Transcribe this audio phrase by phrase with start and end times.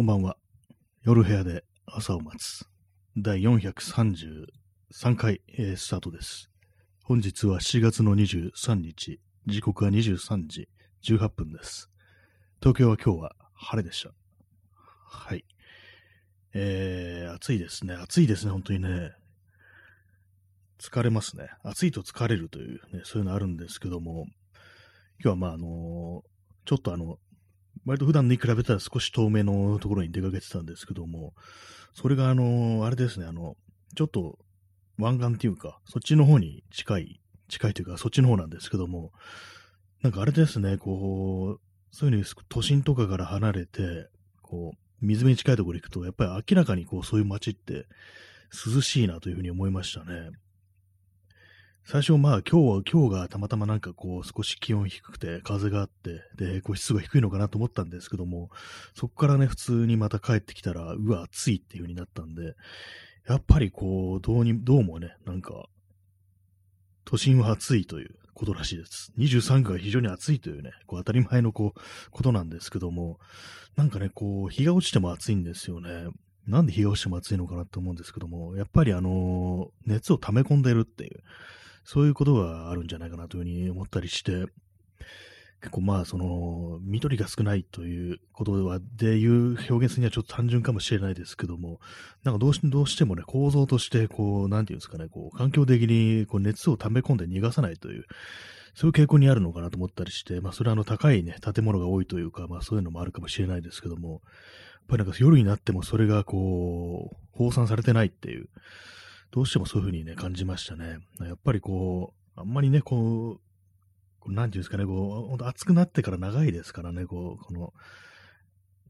[0.00, 0.38] こんばんは。
[1.02, 2.64] 夜部屋で朝を待つ。
[3.18, 4.46] 第433
[5.14, 6.48] 回、えースタートです。
[7.04, 9.20] 本日は7月の23日。
[9.46, 10.70] 時刻は23時
[11.04, 11.90] 18分です。
[12.60, 14.14] 東京は今日は晴れでした。
[15.04, 15.44] はい。
[16.54, 17.92] えー、暑いですね。
[17.92, 19.12] 暑いですね、本当にね。
[20.78, 21.50] 疲れますね。
[21.62, 24.24] 暑いと疲れるというね、そういうのあるんですけども、
[25.22, 26.24] 今日はまあ、あの
[26.64, 27.18] ちょっとあの、
[27.84, 31.34] 割と普段に比べたら少し遠めのところに出かけてたんですけども、
[31.94, 33.56] それがあの、あれですね、あの、
[33.96, 34.38] ちょっと
[34.98, 39.12] 湾岸っていうか、そっちの方に近い、近いというか、そっちの方なんですけども、
[40.02, 44.08] なんかあれですね、こう、そういうふうに都心とかから離れて、
[44.42, 47.86] こう、水辺に近いところに行くと、やっぱり明らかにこう、そういう街って
[48.74, 50.30] 涼しいなというふうに思いましたね。
[51.92, 58.48] 最初、まあ今日は、今日がたまたまなんかこう少し気温低くて風があって、で、こう湿度が低いのかなと思ったんですけども、
[58.94, 62.54] そこからね、普通にまた帰ってきたら、うわ、暑いっていう風になったんで、
[63.26, 65.66] やっぱりこう、どうに、どうもね、なんか、
[67.04, 69.12] 都心は暑いということらしいです。
[69.18, 71.80] 23区が非常に暑いというね、こう当たり前のこう、
[72.12, 73.18] ことなんですけども、
[73.74, 76.04] なんかね、こう、日が落ちても暑いんですよね。
[76.46, 81.24] なんで日が落ちても暑いのかなと思うんですけども、やっぱりあの熱を溜め込んでるっていう、
[81.84, 84.46] そういうことがあるんじゃないかなというふうに思ったりして、
[85.60, 91.80] 結構まあ、その、緑が少ないということは、でいう表現するにはちょっと単純かもしれないですけども、
[92.24, 98.06] なんかどうしどうしてもね、構造として、こう、なんていうんですかね、こう、環境的にこう熱を溜め込んで逃がさないという、
[98.74, 104.20] そういう傾向にあるのかなと思ったりして、まあ、それはあの、高いね、建物が多いというか、まあ、そういうのもあるかもしれないですけども、やっ
[104.88, 108.48] ぱりなんか夜になってもそれがこう、放散されてないっていう、
[109.30, 110.98] どうしてもそういうふうにね、感じましたね。
[111.20, 113.40] やっぱりこう、あんまりね、こう、
[114.20, 117.72] こうなんていうんですかね、こう、本当暑くなってから長いですからね、こう、この、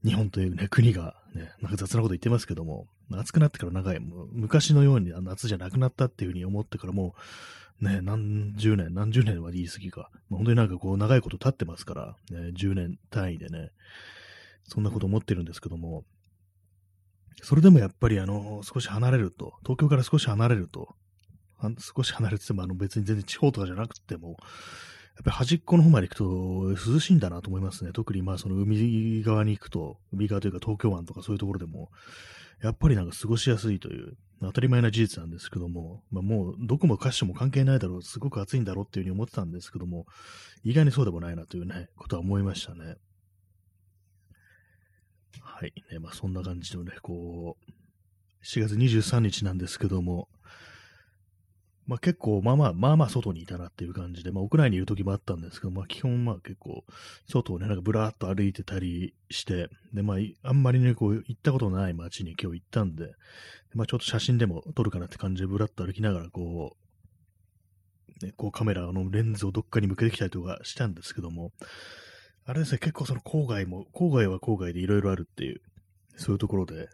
[0.05, 7.15] 日本というね、国がね、なんか雑なこと言ってますけども、暑くなってから長い、もう昔のように夏じゃなくなったっていうふうに思ってからも
[7.81, 10.11] う、ね、何十年、何十年は言い過ぎか。
[10.29, 13.71] まあ本当になんかこう、長いこと経ってますから、ね、10年単位でね、
[14.65, 16.05] そんなこと思ってるんですけども、
[17.43, 20.95] それでもやっぱりあの、少し離れると、東京から少し離れると、
[21.57, 24.37] は少し離れててもあの別に全然地方とかじゃなくても、やっ
[25.25, 27.93] ぱり端っこの方まで行くと涼しいんだなと思いますね。
[27.93, 31.91] 特にまあその海側に行くと、海側というか東京湾とかそういうところでも、
[32.63, 40.07] やっぱりなんか過ごしやすいという、当たり前な事実なんですけども、まあもうどこもかしも関係ないだろう、すごく暑いんだろうっていうふうに思ってたんですけども、
[40.65, 42.97] 意外にそうでもないなというね、ことは思いましたね。
[45.41, 45.73] はい。
[45.93, 47.73] ね、まあそんな感じのね、こう、
[48.45, 50.29] 7月23日なんですけども、
[51.87, 56.85] まあ結構、まあまあ、まあまあ外にいたなっていう感じで、まあ屋内にいる時もあったんですけど、まあ基本まあ結構、
[57.29, 60.19] 外をね、なんかブラーっと歩いてたりして、でまあ、
[60.49, 63.13] あんまりね、こう、行ったことのない街に今日行ったんで、
[63.75, 66.77] まあちょっと写真でも撮るかなって感じでブラッと歩きながら、こ
[68.23, 71.53] う、ね、こうカメラのレンズをどっかに向けてきたりとかしたんですけども、
[72.47, 75.61] あれですね、結構その郊外も、郊外は郊外でいろいろあるっていう、
[76.17, 76.89] そういうところで、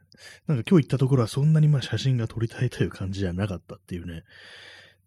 [0.46, 4.22] なんか今日行ったところはそんなにまあ写真が撮りたいという感じじゃなかったっていうね、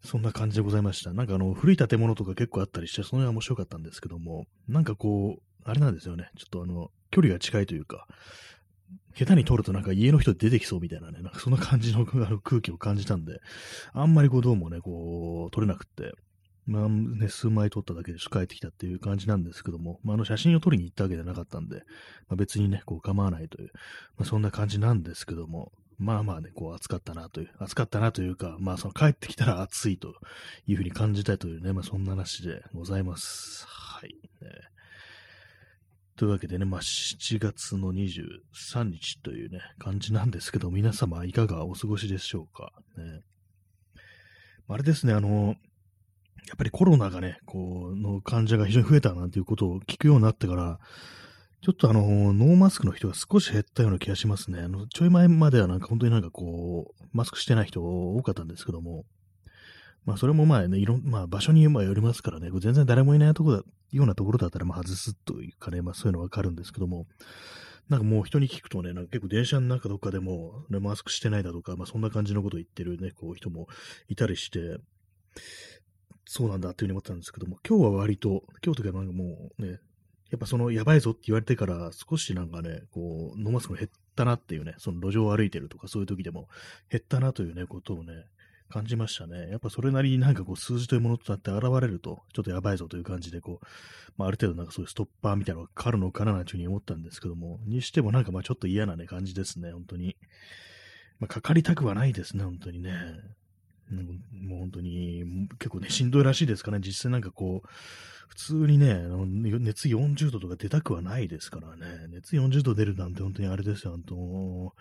[0.02, 1.12] そんな感じでございました。
[1.12, 8.06] なんかあの、古い建物とか結構あったりして、その辺は面白かったんですけども、なんかこう、あれなんですよね、ちょっとあの、距離が近いというか、
[9.14, 13.40] 下手に撮るとなんか家の人出てきそうみたいなね、なんかそんな感じのあの空気を感じたんで、
[13.92, 16.12] あんまりこうどうもね、こう、撮れなくって、
[16.70, 21.78] まあね、数枚撮っただけでし帰ってきたっていう感じなんですけども、まあ、あの写真を撮りに行ったわけじゃなかったんで、
[22.28, 23.70] まあ、別にね、こう構わないという、
[24.16, 30.14] まあ、そんな感じなんですけども、まあまあね、こう暑かったなという、暑かったなというか、まあその帰ってきたら暑いと
[30.66, 33.66] いうふうに感じたいというね、まあそんな話でございます。
[33.66, 34.14] はい。
[34.14, 34.48] ね、
[36.16, 42.72] というわけでね、まあ7月の23日というね、感じなんですけど、皆様いかがお過ごしでしょうか。
[42.96, 43.20] ね、
[44.68, 45.56] あれですね、あの、
[46.48, 50.78] やっぱりコロナがね、こう、の患者が非常に増えたなんていうことを聞くようになってから、
[51.62, 54.60] ちょっとあの、ノーマスクの人が少し減ったような気がしますね。
[54.60, 59.04] あの、ちょい前まではなんか本当になんかこう、マスクしてない人多かったんですけども、
[60.06, 63.62] まあそれもまあね、いろん、まあ場所にまあよりますからね、全然誰もいないとこだ、
[63.92, 67.06] ようなところだったらまあ外すというかね、まあそういうのわかるんですけども、
[67.90, 73.66] なんかもう人に聞くとね、なんか結構電車の中とかでも、ね、マスクしてないだとか、まあそんな感じのことを言ってるね、こう人も
[74.08, 74.78] いたりして、
[76.32, 79.80] そうなんだっていうふうに思ったんですけども、今日は割と、今日とかなんかもうね、
[80.30, 86.46] やっぱそのやばいぞって言われてから少しなんかね、こう、ノーマスク減ったなっていうね、その路上を歩いてるとかそういう時でも
[86.88, 88.12] 減ったなというね、ことをね、
[88.68, 89.48] 感じましたね。
[89.50, 93.66] やっぱそれなりになんかこう数字というものとなって現れると、ちょっとやばいぞという感じで、こう、
[94.16, 100.14] まあ、ある程度なんかそういうストッパーみたいなのがかかるのかななんていうふうに思ったんですけども、にしてもなんかまあちょっと嫌なね、感じですね、本当に。
[101.18, 102.92] まあ、かかりたくはないですね、本当にね。
[103.90, 107.68] もう本当に、結構ね、しんどいらしいですからね、実際なんかこう、
[108.28, 108.94] 普通にね、
[109.58, 114.74] 熱40度とか出たくはないですからね、熱40度出るなんて本当にあれですよ、本当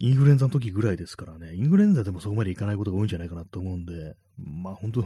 [0.00, 5.02] インフルエンザの時ぐらいですからね、インフルエンザでもそこまでいかないことが多いんじゃないかなと思うんで、まあ本当、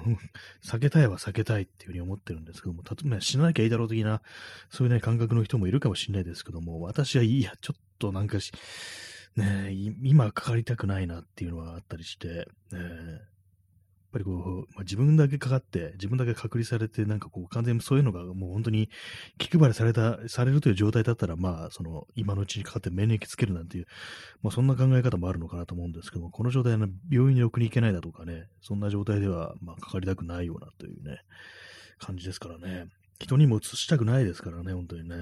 [0.62, 4.20] 避けたいは避けたいっていうふうに思ってるんですけども、例えば死ななきゃいいだろう的な、
[4.68, 8.52] そういうね、感覚の人もいるかもしれないですけども、私はいや、ちょっとなんかし、
[9.36, 9.70] ね
[10.02, 13.22] 今かかりたくないなっていうのはあったりして、ね
[14.12, 18.90] やっぱりこう、まあ、自分だけかかって、自分だけ隔離されて、なんかこう、完全にそういうのがもう本当に
[19.38, 23.86] 気配りされた、されるという状態だったら、まあ、その、今のうちにかかって免疫つけるなんていう、
[24.42, 31.20] まあ、そんな考え方もあるのかなと思うんですけども、この状態の病院に送り行けないだとかね、そんな状態では、まあ、かかりたくないようなというね、
[31.98, 32.88] 感じですからね。
[33.18, 35.16] 人にも移したくないですからね、本当にね。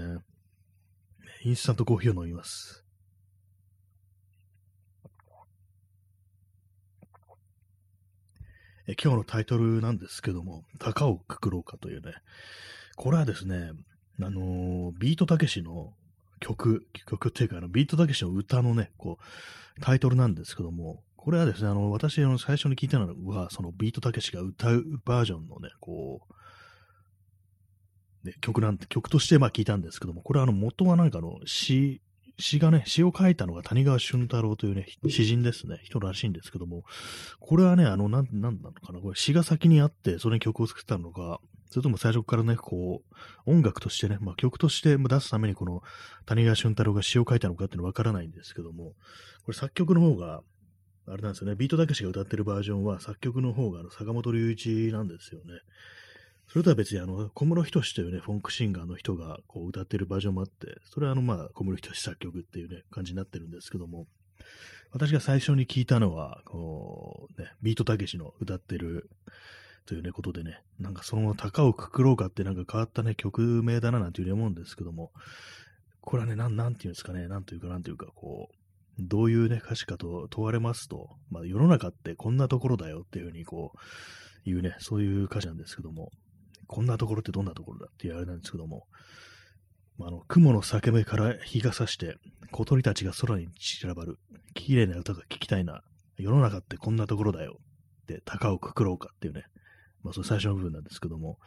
[1.45, 2.85] インスタントコーヒーを飲みます。
[8.91, 12.13] え今日のタイトルなんですけども、高をくくろうかというね、
[12.97, 13.71] これはですね、
[14.21, 15.93] あのー、ビートたけしの
[16.41, 26.23] 曲、曲っていうか、あのビートたけしの歌のね、こう、タイトルなんですけども、これはですね、あの、私、あの、最初に聞いたのは、そのビートたけしが歌うバージョンのね、こ
[28.25, 32.03] う、ね、曲なんて、曲としてまあ聞いたんですけども、これはあの、元はなんかの詩
[32.41, 36.85] 詩がね、詩を書いたのが谷川俊太郎というね、詩人ですね、人らしいんですけども、
[37.39, 41.41] これはね、あの、なん、なんなのかな、これ詩が先にあって、それに曲を作ったのか、
[41.71, 45.83] それとも最初からね、こう、音楽としてね、まあ曲として出すためにこの
[46.27, 48.95] 谷川俊太郎が詩を書いたのかっていうのはわからないんですけども、
[49.45, 50.43] これ作曲の方が、
[51.07, 55.55] あれなんですよね、ビートたけしが歌ってるバージョンは作曲の方があの坂本龍一なんですよね。
[56.51, 64.09] それとは別にあの、小室仁というね、フォンクシンガーの人がこう歌ってるバージョンもあって、それはあの、まあ、小室仁作曲っていうね、感じになってるんですけども、
[64.91, 69.11] 私が最初に聞いたのは、こう、ね、ビートたけしの歌ってる
[69.87, 75.13] というね、ことでね、なんかその高をくくろうかってなんか変わったね、曲名だななんていうふうに思うんですけども、
[76.01, 78.55] これはね、なん、なんていうんですかね、なんというかなんというか、こう、
[78.99, 83.79] どういうね、歌詞かと問われますと、まあ世の中ってこんなところだよっていうふうにこう、
[84.45, 86.11] いうね、そういう歌詞なんですけども、
[86.71, 88.87] こんなところってどんなところだっていうあれなんですけども、
[89.99, 92.15] まあ、あの雲の裂け目から日が差して、
[92.53, 94.21] 小鳥たちが空に散らばる、
[94.55, 95.83] 綺麗な歌が聞きたいな、
[96.17, 97.59] 世の中ってこんなところだよ、
[98.03, 99.47] って高をくくろうかっていうね、
[100.05, 101.39] まあ、その最初の部分なんですけども、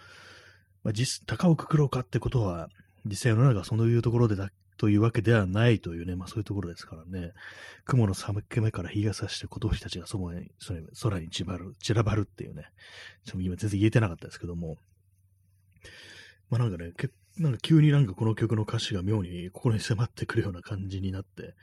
[0.84, 2.68] まあ、実、高をくくろうかってことは、
[3.06, 7.32] 実際世の中そういうところでだというわけではないというね、まあそういうところですからね、
[7.86, 10.52] 雲の裂け目から日が差して小鳥たちがそこに、
[11.02, 12.66] 空に散らばる、散らばるっていうね、
[13.24, 14.76] ちょっと今全然言えてなかったですけども、
[16.50, 16.94] まあなんかね、
[17.38, 21.56] なんか急になんかこの曲の歌詞が妙に心に迫ってくるような感じになって、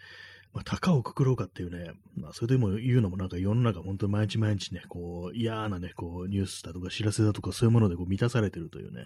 [0.52, 9.05] まあ、高をくくろうかっていうね、まあ、それでも言うのもなんか世の中本当に毎日毎日ね、こう、嫌なね、こう、ニュースだとか知らせだとかそういうものでこう満たされてるというね、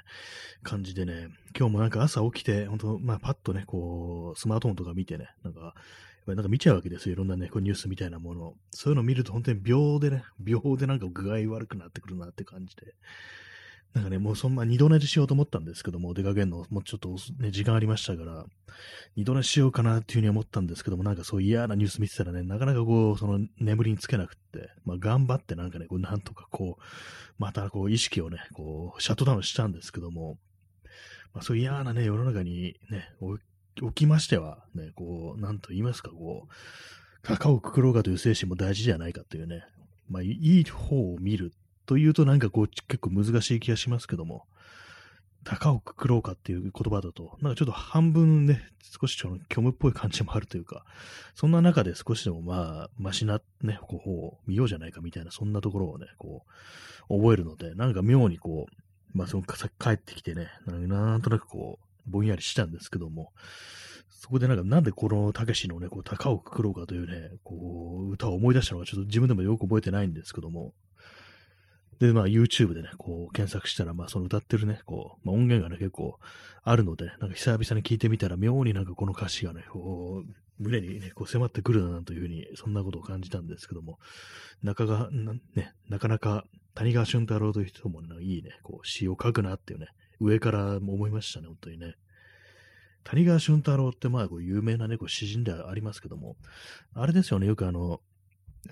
[0.63, 5.75] 感じでね、今日もなんか朝起きて、本当まあ、パッとね、こう、スマートフォンとか見てね、なんか、
[6.27, 7.13] なんか見ちゃうわけですよ。
[7.13, 8.57] いろんなね、こうニュースみたいなものを。
[8.71, 12.95] そういうのを見ると本当に秒でね、秒でなんか具合悪くなってくるなって感じで。
[13.95, 18.45] なんかね、もうそんな二度寝しようと思ったんですけども、出かけるの、もうちょっとね、時間ありましたから、
[19.15, 26.83] 二度寝しようかなっていうふうに思ったんですけども、なんかそう嫌なニュース見てたらね、なかなかこう、その眠りにつけなくって、まあ頑張ってなんかね、こうなんとかこう、
[27.39, 30.39] またこう意識をね、こう、シャットダウンしたんですけども、
[31.33, 33.09] まあそう嫌なね、世の中にね、
[33.77, 36.53] 起きましては、ね、こう、なんと言いますか、こう、
[37.23, 39.63] 高をくくろうかという精神も大事じゃないかというね、
[40.09, 41.53] まあいい方を見る
[41.87, 44.47] というとなんかこう結構難しい気がしますけども、
[45.45, 50.85] 高をくくろうかっていう言葉だと、なんかちょっと半分ね、少しちょっと虚無っぽい感じもあるというか、
[51.35, 56.45] そんな中で少しでもまあ、マシなね、こう、を見ようじゃないかみたいな、そんなところをね、こ
[57.11, 63.33] う、覚えるので、なんか妙にこう、まあその帰ってきてね、なんとなくこう、ぼんやりしたんですけども、
[64.09, 70.73] そこでなんか、なんでこのたけしのね、こう、高をくくろうかというね、こう、歌を思い出したのか、ちょっと自分でもよく覚えてないんですけども、
[71.99, 76.19] で、まあ YouTube でね、こう検索したら、まあその歌ってるね、こう、まあ、音源がね、結構
[76.63, 83.99] あるので、なんか久々に聞いてみたら、妙になんかこの歌詞がね、こう、胸にね、こう迫ってくるなというふうに、そんなことを感じたんですけども、
[84.63, 85.11] 中が、
[85.55, 89.89] ね、なかなか谷川俊太郎という人も、ね、いいね、こう詩を書くなっていうね、
[90.21, 91.95] 上からも思いましたね、本当にね。
[93.05, 96.37] 谷川俊太郎ってまあこう有名なね、こう詩人ではありますけども、
[96.95, 98.01] あれですよね、よくあの、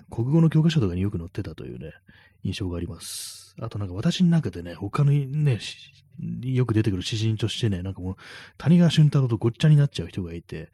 [0.09, 1.93] 国語の教科書とかによく載ってたというね、
[2.43, 3.55] 印象があります。
[3.59, 5.59] あとなんか私の中でね、他のね、
[6.41, 8.15] よく出てくる詩人としてね、なんかもう、
[8.57, 10.71] 谷川俊太郎とごっちゃになっちゃう人がいて、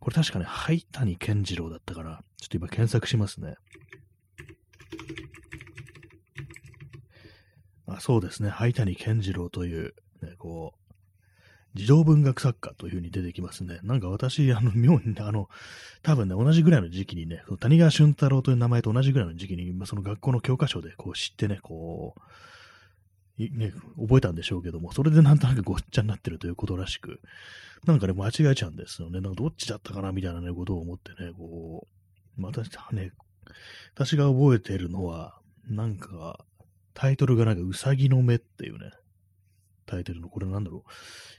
[0.00, 3.54] これ確かね、灰谷健次郎だったから、ちょっと今検索しますね。
[7.86, 10.83] あそうですね、灰谷健次郎という、ね、こう、
[11.74, 13.80] 児童文学作家というふうに出てきますね。
[13.82, 15.48] なんか私、あの、妙に、あの、
[16.02, 22.22] 多分ね、同じぐらいの時期にね、谷川俊太郎という名前と同じぐらいの時期に、まあその学校の教科書でこう知ってね、こう、
[23.38, 27.20] ね、覚えたんでしょうけども、それでなんとなくごっちゃになってるということらしく、
[27.84, 29.20] なんかね、間違えちゃうんですよね。
[29.20, 31.86] なんかどっちだったかなみたいなね、ことを思ってね、こ
[32.38, 32.62] う、また
[32.92, 33.12] ね、
[33.94, 35.38] 私が覚えてるのは、
[35.68, 36.44] なんか、
[36.94, 38.92] タイトルがなんか、うさぎの目っていうね、
[39.86, 40.90] タイトルの、これなんだろう、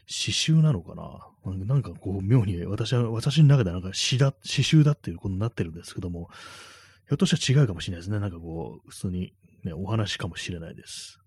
[0.08, 1.56] 詩集なのかな？
[1.66, 6.30] なんかこう、妙に、私は、私の中ではなんか詩だ、詩集だっていうことになってるんですけども、
[7.08, 8.20] ひょっとしたら違うかもしれないですね。
[8.20, 9.34] なんかこう、普通に
[9.64, 11.20] ね、お話かもしれないです。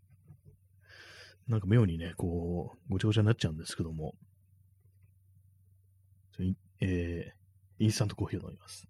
[1.46, 4.14] なんか妙にね、こう、ごちゃごちゃになっちゃうんですけども、
[6.80, 8.86] えー、インスタントコーヒーを飲みます。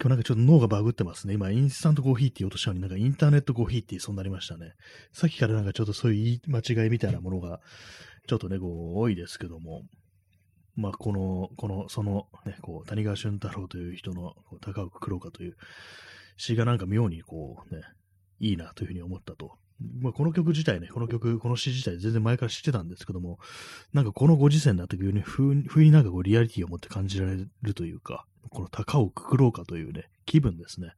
[0.00, 1.34] 今日なんかちょっと脳がバグってますね。
[1.34, 4.72] 今、インスタントコーヒーって言おうとしたのになんかインターネットコーヒーって言いそうになりましたね。
[5.12, 7.60] さっきからなんかちょっとそういう言い間違いみたいなものが、
[8.26, 9.82] ちょっとね、こう、多いですけども、
[10.74, 15.56] まあ、この、この、その、ね、こう、谷川俊太郎という人の、こう高岡黒川という
[16.36, 17.82] 詩がなんか妙にこうね、
[18.38, 19.52] いいなというふうに思ったと。
[19.78, 23.38] まあ、この曲自体ね、この曲、この詩自体全然前から知ってたんですけども、
[23.92, 30.92] なんかこのご時世になってくるように、不意になんかこうリアリティを持って感じられるというか、この高をくくろうかというね、気分ですね。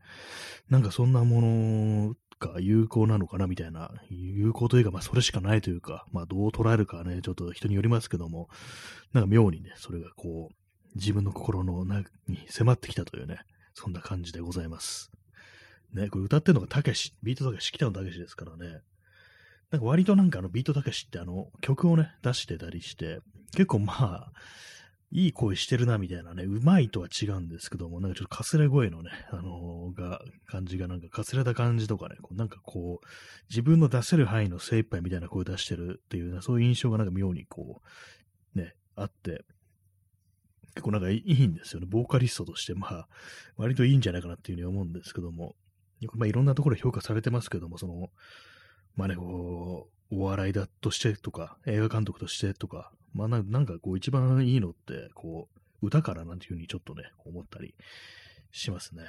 [0.71, 8.49] なんかそんなものが有効なのかなみたいな、有効というか、まあそれしかないというか、まあどう捉えるかね、ちょっと人によりますけども、
[9.13, 10.55] なんか妙にね、それがこう、
[10.95, 13.41] 自分の心の中に迫ってきたというね、
[13.75, 15.11] そんな感じでございます。
[15.93, 18.81] ね、これ歌ってるのがたけし、ビートたけし、北野たけしですからね。
[19.71, 23.21] なんか割となんかあのビートたけしってあの曲をね、出してたりして、
[23.53, 24.33] 結構まあ、
[25.11, 33.07] いい声してるなみたいなね、うまいとは違うんですけども、なんかちょっとかすれ声のね、あのー、が、感じがなんかかすれた感じとかね、こうなんかこう、
[33.49, 37.81] 自分の出せる範囲の精一杯みたいな声出してるっていう、ね、そういう印象がなんか妙にこ
[38.55, 39.45] う、ね、あって、
[40.75, 41.87] 結構なんかいいんですよね。
[41.89, 43.09] ボーカリストとして、まあ、
[43.57, 45.57] 割といいんじゃないかなっていうふうに思うんですけども、
[46.15, 48.11] まあいろんなところ評価されてますけども、その、
[48.97, 55.49] まあね、こう、お笑いだとしてとか、映画監督としてとか、まあなんかこう一番いいのって、こ
[55.83, 57.75] う、歌からなんていうふうにちょっとね、思ったり
[58.51, 59.05] しますね。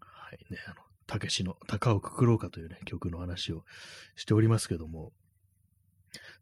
[0.00, 3.64] はいね、あの、たけしの高をくくろうかというね、曲の話を
[4.16, 5.12] しておりますけども、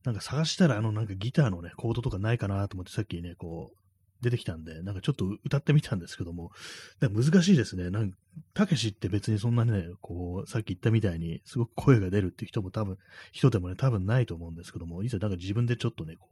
[0.05, 3.77] なんか探したらあのなんかギターのね、コードとかないかなと思ってさっきね、こう、
[4.23, 6.53] 出てきたんで、なんかちょっと歌ってみたんですけども、
[7.01, 7.91] 難しいですね。
[7.91, 8.15] なん
[8.55, 12.99] たけしって別にそんなね、こう、さっき言ったみたいに、すごく声が出るっていう人も多分、
[13.33, 16.29] 人でもね、多分ないと思うんですけども、いざなんか自分でちょっとね、こ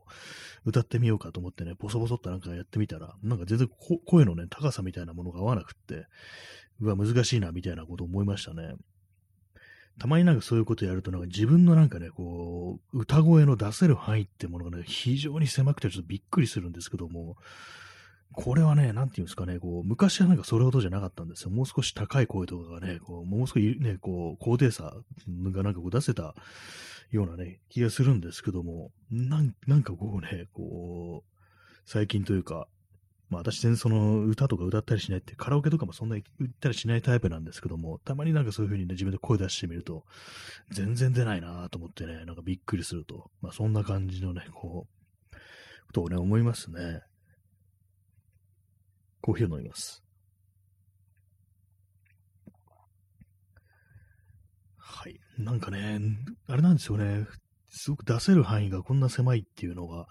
[0.64, 3.68] う、歌ってみようかと思ってね、ボソボソっとなんかやってみたら、なんか全然
[4.06, 6.06] 声のね、高さみたいなものが合わなくって、
[6.80, 8.74] うわ、難しいな、みたいなこと思いましたね。
[10.00, 17.36] たまになんかそういうことやると、なんか自分のなんかね、こう、歌声の出せる範囲ってものがね、非常に狭くてちょっとびっくりするんですけども、
[18.32, 21.50] これはね、なんていうんですかね、こう、昔はなんかそれほどじゃなかったんですよ。
[21.50, 24.84] もう少し高い声とかがね、こう、もう少しね、こう、高低差
[25.52, 26.34] がなんかこう出せた
[27.10, 31.40] ようなね、気がするんですけども、なんなんかこうね、こう、
[31.84, 32.68] 最近というか、
[33.30, 40.04] まあ私全然その歌とか歌ったりしないって、カラオケとかもそんなに歌ったりしないタイプなんですけども、たまになんかそういう風にね、自分で声出してみると、
[40.70, 45.36] 全然出ないなと思ってね、なんかびっくりすると、まあそんな感じのね、こう、
[45.86, 47.02] ことをね、思いますね。
[49.22, 50.02] コーヒーを飲みます。
[54.76, 55.20] はい。
[55.38, 56.00] なんかね、
[56.48, 57.26] あれなんですよね。
[57.68, 60.06] すごく出せる範囲がこんな狭いっていうのが、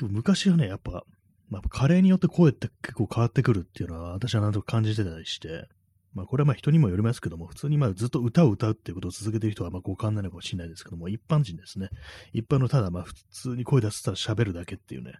[0.00, 1.04] 昔はね、やっぱ、
[1.52, 5.68] まあ、加齢によって声って結構変わってくるっていうのは私はなんとか感じてたりして、
[6.14, 11.90] まあこれはまあ人にもよりますけども、普通にまあずっと歌を歌うっていうことを続けてる人はまあご感なのかもしれないですけども、一般人ですね。
[12.32, 15.12] 一般のただまあ普通に声出せたら喋るだけっていうね、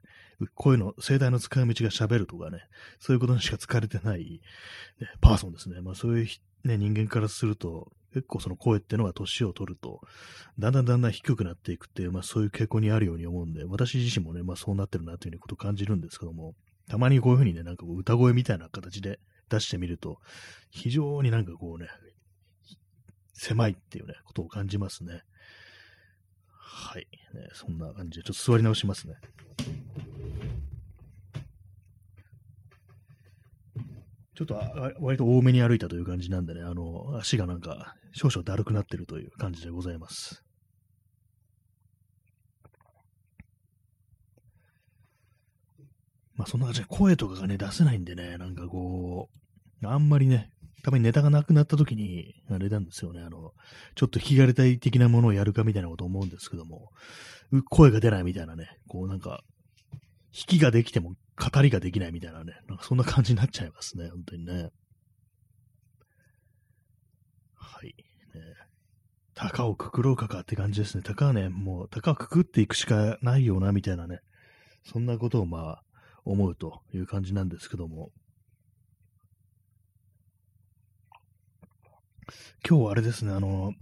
[0.54, 2.60] 声の声帯の使い道が喋るとかね、
[2.98, 4.40] そういうことにしか使われてない、
[5.00, 5.80] ね、パーソンですね。
[5.82, 10.00] まあそういう、ね、人間からすると、結構その声っていうのが年を取ると、
[10.58, 16.54] だんだんだんだん低くなっていくっていう、まあそういう傾向にあるように思うんで、私自身もね、まあそうなってるなということを感じるんですけども、
[16.88, 20.18] たまにこういうふうにね、なんか歌声みたいな形で出してみると、
[20.70, 21.88] 非常になんかこうね、
[23.34, 25.22] 狭いっていうね、ことを感じますね。
[26.48, 27.06] はい。
[27.34, 29.14] ね、そんな感じで、ちょっと座り直しますね。
[34.46, 40.42] ちょっと割と多めに歩いたという感じなんでね、あの、足がなんか少々だるくなってるという感じでございます。
[46.34, 49.28] まあそんな感じで声とかがね、出せないんでね、なんかこ
[49.82, 50.50] う、あんまりね、
[50.82, 53.52] たまにネタがなくなった時に、あれなんですよね、あの、
[53.94, 56.88] ちょっと弾き語り隊的なものをやるかみたいなこと思うんですけども、
[57.70, 59.42] 声が出ないみたいなね、こうなんか、
[60.34, 64.70] 弾きができても語りができないみたいなね、なんかそんな感じになっちゃいますね、本当にね。
[67.54, 67.94] はい。
[68.34, 68.40] ね、
[69.34, 71.02] 高をくくろうかかって感じですね。
[71.04, 74.20] 高はね、もう高をくくっていくしかないよな、みたいなね。
[74.84, 75.82] そんなことをまあ、
[76.24, 78.10] 思うという感じなんですけども。
[82.66, 83.74] 今日はあれですね、あの、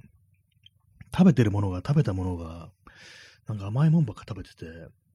[1.12, 2.70] 食べてるものが、食べたものが、
[3.46, 4.66] なんか甘いもんばっか食べてて、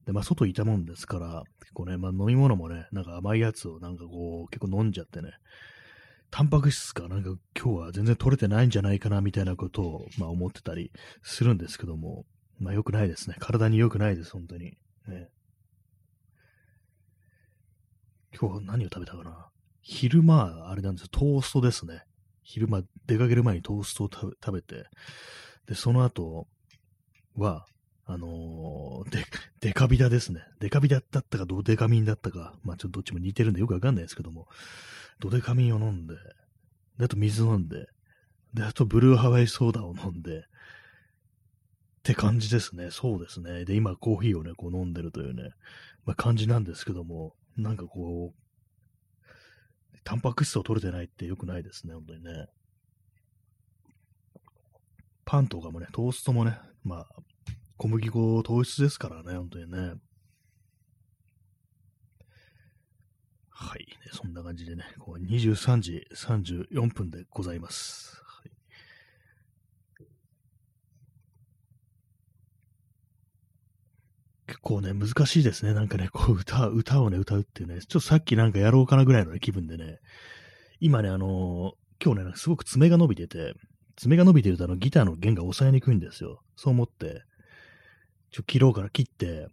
[0.06, 5.32] で、まあ、外いたもんですから、結構ね、まあ、飲み物もね、なんか甘いやつをなんかこう、結構飲んじゃってね、
[6.30, 12.24] タンパク質かなんか今日は全然取れてないんじゃないかなみたいなことを、まあ、思ってたりするんですけども、
[12.58, 13.36] まあ、良くないですね。
[13.38, 14.76] 体に良くないです、本当に。
[15.08, 15.28] ね、
[18.38, 19.48] 今日何を食べたかな？
[19.82, 22.02] 昼間、あれなんですよ、トーストですね。
[22.42, 24.84] 昼間、出かける前にトーストを食べて、
[25.66, 26.46] で、その後
[27.36, 27.66] は、
[28.08, 29.26] あのー、で、
[29.60, 30.40] デカビダですね。
[30.60, 34.46] デカビダだったか、ドデカミンだったか、まあちょっとどっちも似てるんでよくわかんないですけども、
[35.18, 36.14] ドデカミンを飲んで、
[36.98, 37.88] で、あと水飲んで、
[38.54, 40.42] で、あとブルーハワイソーダを飲んで、っ
[42.04, 42.92] て感じですね。
[42.92, 43.64] そうですね。
[43.64, 45.50] で、今コーヒーをね、こう飲んでるというね、
[46.04, 52.46] まあ感じなんですけども、なんかこう、タンパク質を取れてないって良くないですね、本当にね。
[55.24, 57.06] パンとかもね、トーストもね、まあ、
[57.76, 59.94] 小麦粉糖質ですからね、本当にね。
[63.50, 63.86] はい。
[64.12, 68.22] そんな感じでね、こう23時34分でございます。
[68.22, 68.50] はい、
[74.46, 75.74] 結構ね、難しいですね。
[75.74, 79.98] なんかね、こう歌、歌をね、歌うっていうね、ちょっとさっきなんかやろうかなぐらいの、ね、気分でね、
[80.80, 83.54] 今ね、あのー、今日ね、すごく爪が伸びてて、
[83.96, 86.42] 爪が伸びてるとあのギターの弦が押さえにくいんですよ。
[86.56, 87.22] そう思って、
[88.36, 89.48] ちょ切ろうから切って、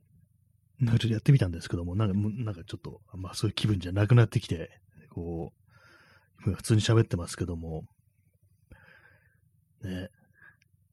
[0.81, 4.71] なんかちょっとやってみたんですけども、なんか、なんかちょっと、まあそういう気分じゃなくなってきて、
[5.09, 5.53] こ
[6.45, 7.83] う、普通に喋ってますけども、
[9.85, 10.09] ね、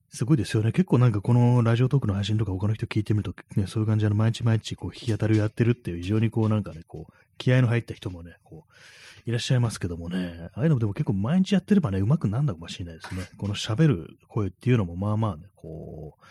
[0.08, 0.70] すごいですよね。
[0.70, 13.28] 結構なんかこのラジオトークの配信とか他の人聞いてみると、ね、そういう感じで毎日毎日こう弾き語りをやってるっていう非常にこうなんかね、こう、気合の入った人もね、こう、いらっしゃいますけどもね、ああいうのもでも結構毎日やってればね、上手くなんだかもしれないですね。
[13.36, 16.24] この喋る声っていうのもまあまあね、こう、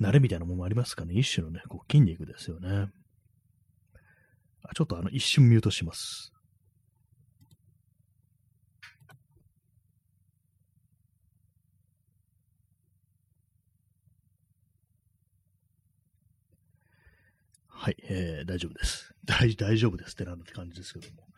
[0.00, 1.14] 慣れみたいなものもありますかね。
[1.14, 2.90] 一種のね、こう筋肉ですよね。
[4.64, 6.32] あちょっとあの、一瞬ミュートします。
[17.68, 19.12] はい、えー、大丈夫です。
[19.24, 21.31] 大大丈夫ですってなんだって感じですけども。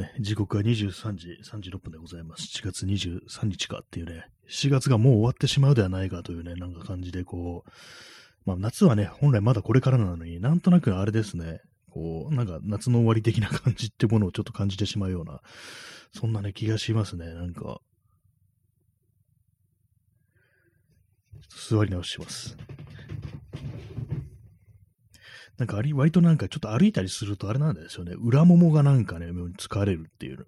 [0.00, 2.44] ね、時刻は23時36分でございます。
[2.44, 7.70] 7月23日かっていうね、7月がもう終わってしまうではないかというね、なんか感じでこう、
[8.46, 11.60] まあ夏はね、本来まだこれからなのに、なんとなくあれですね、
[11.90, 15.40] こう、なんか夏の終わり的な感じってものをちょっと感じてしまうような、
[16.14, 17.80] そんなね、気がしますね、なんか。
[21.50, 22.56] 座り直します。
[25.60, 28.14] なんかあり、割となんかちょっと歩いたりするとあれなんですよね。
[28.18, 30.46] 裏ももがなんかね、疲れるっていう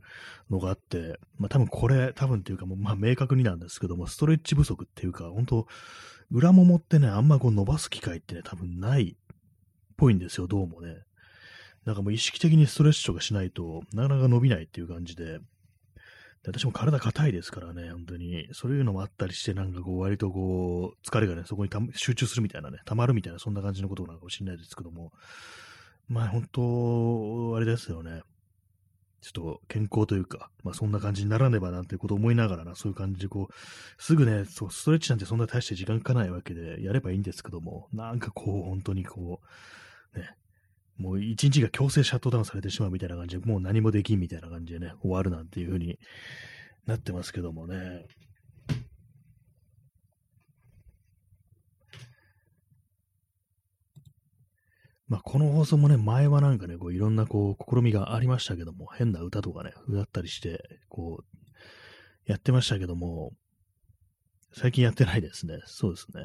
[0.50, 5.66] のがあって、まあ多分これ、多分っていうかもう、まあ明確になんですけども、ストレッチ不足っていうか、本当
[6.30, 9.34] 裏ももってね、あんまこう伸ばす機会ってね、多分ないっ
[9.98, 10.96] ぽいんですよ、どうもね。
[11.84, 15.40] なんかもう意識的にストレッチとかしないとなかなか伸びないっていう感じで、
[16.44, 18.48] 私も体硬いですからね、本当に。
[18.52, 25.12] そういうのもあったりして、なんかこう、割とこう、疲れがね、そこに集中するみたいなね、溜まるみたいな、そんな感じのことなのかもしれないですけども。
[26.08, 28.22] まあ、本当、あれですよね。
[29.22, 33.54] ちょっと健康というか、まあそんな感じにならねばなんていうことを思いながらな、そういう感じでこう、
[34.02, 39.40] すぐね、そうストレッチなんてそんな大して時間かかないわけで、やればいいんですけども、なんかこう、本当にこ
[40.12, 40.34] う、ね、
[40.98, 45.98] もう一日が強制シャットダウンされてしまうみたいな感じで、もう何もできんみたいな感じでね、終わるなんていう風に
[46.86, 48.06] なってますけどもね。
[55.08, 61.24] まあ、この放送もね、前はなんかね、こういろんなこう、試みがありましたけども、変な歌とかね、歌ったりして、こう、
[62.24, 63.32] やってましたけども、
[64.54, 65.58] 最近やってないですね。
[65.66, 66.24] そうですね。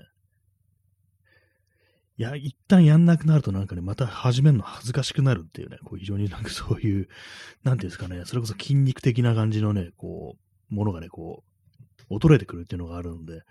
[2.19, 7.07] いや、一旦やんなくなるとなんかね、また始めるの恥ずかしくなるっていうね、こう非常になんか そういう、
[7.63, 10.35] なんていうんですかね、それこそ筋肉的な感じのね、こ
[10.71, 11.43] う、ものがね、こ
[12.09, 13.45] う、衰えてくるっていうのがあるんで、だか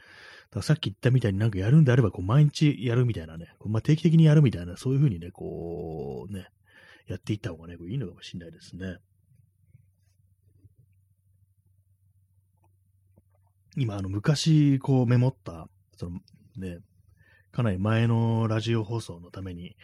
[0.57, 6.49] らさっき言ったみたいになんかやるんであれば、こう、毎日やるみたいなね、まあ、定期的にやるみたいな、そういうふうにね、こう、ね、
[7.07, 8.97] やっていった方がね、こういいのかもしれないですね。
[13.77, 16.19] 今、あの、昔、こう、メモった、その、
[16.57, 16.81] ね、
[17.57, 19.77] かなり前のラジオ放送のために、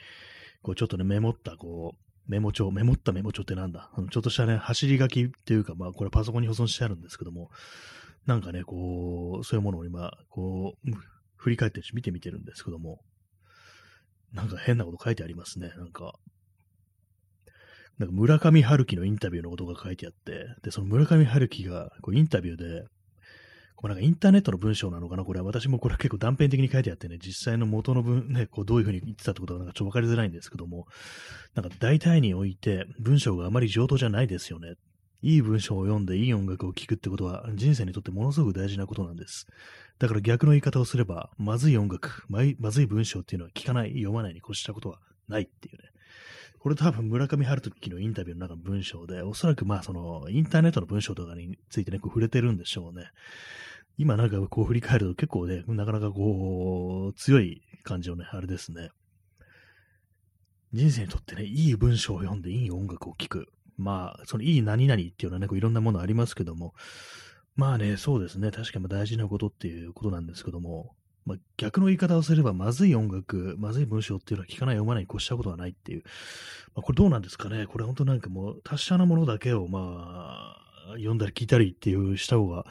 [0.61, 3.89] こうちょっとね、メモった、こう、メモ帳、メモったメモ帳ってなんだ？
[3.95, 7.51] あのちょっとしたね、走り書きっていうか、まあこれパソコンに保存してあるんですけども、
[8.27, 10.91] なんかね、こう、そういうものを今、こう、
[11.37, 13.01] 振り返って見てみてるんですけども、
[14.35, 16.13] なんか変なこと書いてありますね、なんか。
[17.97, 22.85] なんか村上春樹のインタビューのことが書いてあって、で、その村上春樹がこうインタビューで、
[23.83, 30.87] これなんかインターネットの文章なのかなこれは私もこれは結構断片的に書いてあってね、実際の元の文、ね、こうどういうふうに言ってたってことはなんかちょっとわかりづらいんですけども、
[31.55, 34.75] なんか大体において文章があまり上等じゃないですよね。
[35.21, 39.49] いい文章を読んでいい音楽を聴くってことは人生にとってものすごく大事なことなんです。
[39.99, 45.89] だから逆の言い方をすれば、まずい音楽、まずい文章っていうのは聞かない、読まないに越したことはないっていうね。
[46.59, 53.11] これ多分村上春樹のインタビューの中の文章で、おそらくまあそのインターネットの文章とかについてね、こう触れてるんでしょうね。
[53.99, 58.91] 今なんかこう振り返ると結構ね、なかなかこう、強い感じのね、あれですね。
[60.73, 63.47] 人生にとってね、いい文章を読んでいい音楽を聴く。
[63.77, 66.75] まあ、そのいい何々っていうのはね、こういろんなものありますけども、
[67.57, 76.03] まあね、そうですね、確かに大事なことっていうことなんですけども、まあ、逆の言い方をすれば、まずい音楽、まずい文章っていうのは聞かない、読まないに越したことはないっていう。
[76.75, 82.65] まあ、これどうなんですかねこれ本当なんかもう、達者なものだけを、まあ、読んだり聞いたりっていうした方が、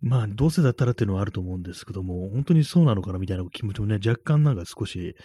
[0.00, 5.16] まあ、どうせだったらっていうのはあると思うんですけども、本当にそうなのかなみたいな気持ちもね、若干なんか少し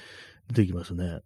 [0.47, 1.19] 出てきますね。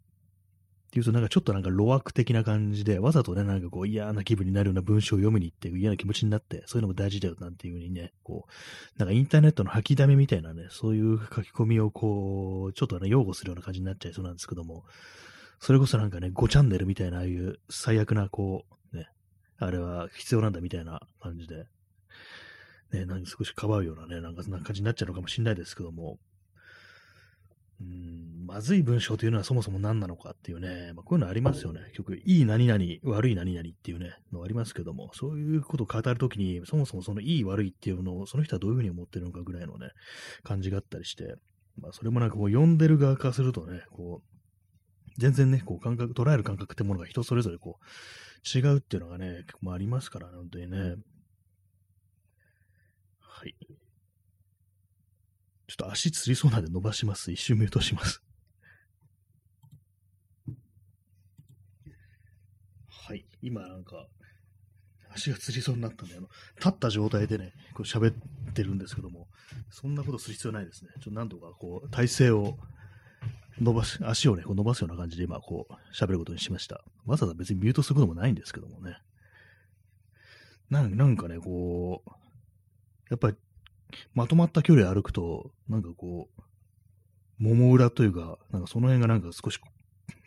[0.88, 14.86] っていうと、なんかちょっとなんか路悪的な感じで、わざとね、なんかこう嫌な気分になるような文章を読みに行って嫌な気持ちになって、そういうのも大事だよなんていうふうにね、こう、なんかインターネットの吐きだめみたいなね、そういう書き込みをこう、ちょっとね、擁護するような感じになっちゃいそうなんですけども、
[15.60, 19.08] それこそなんかね、5チャンネルみたいな、ああいう最悪な、こう、ね、
[19.58, 21.66] あれは必要なんだみたいな感じで、
[22.92, 26.18] ね、なんか少しかばうようなね、なんかそんな感じになっちゃうのかもしれないですけども、
[27.80, 31.82] うん、まずい文章というのはそもそも何なのかっていうね、まあ、こういうのありますよね。
[31.90, 39.92] 結局、いい何々、悪い何々っていうね、のありますけども、そういうことを語るときに、そもそもそのいい悪いっていうのを、その人はどういうふうに思ってるのかぐらいのね、
[40.44, 41.36] 感じがあったりして、
[41.80, 44.38] まあ、それもなんかこう、読んでる側からするとね、こう、
[45.20, 50.96] 全然ね、こう、感覚、捉える感覚ってものが人それぞれこう、違うっていうのがね、結構ありますから、ね、本当にね。
[53.38, 53.56] はい。
[55.68, 57.32] ちょっと足つりそうなんで伸ばします。
[57.32, 58.24] 一瞬ミュートします。
[62.88, 63.28] はい。
[63.44, 64.08] 今なんか、
[65.12, 69.28] 足がつりそうになったんで、あの、立った状態でね、こう喋ってるんですけども、
[69.70, 70.90] そんなことする必要ないですね。
[70.96, 72.58] ちょっと何とかこう、体勢を
[73.62, 76.84] 伸ばし、足をね、こう伸ばすような感じで今、こう、喋ることにしました。
[77.06, 78.98] わざわざ別にミュートすることもないんですけどもね。
[80.72, 82.27] なんかね、こう、
[83.10, 83.38] やっぱり、
[84.14, 86.30] まとまった距離歩くと、なんかこ
[87.40, 89.60] う、もも裏というか、なんかその辺がなんか少し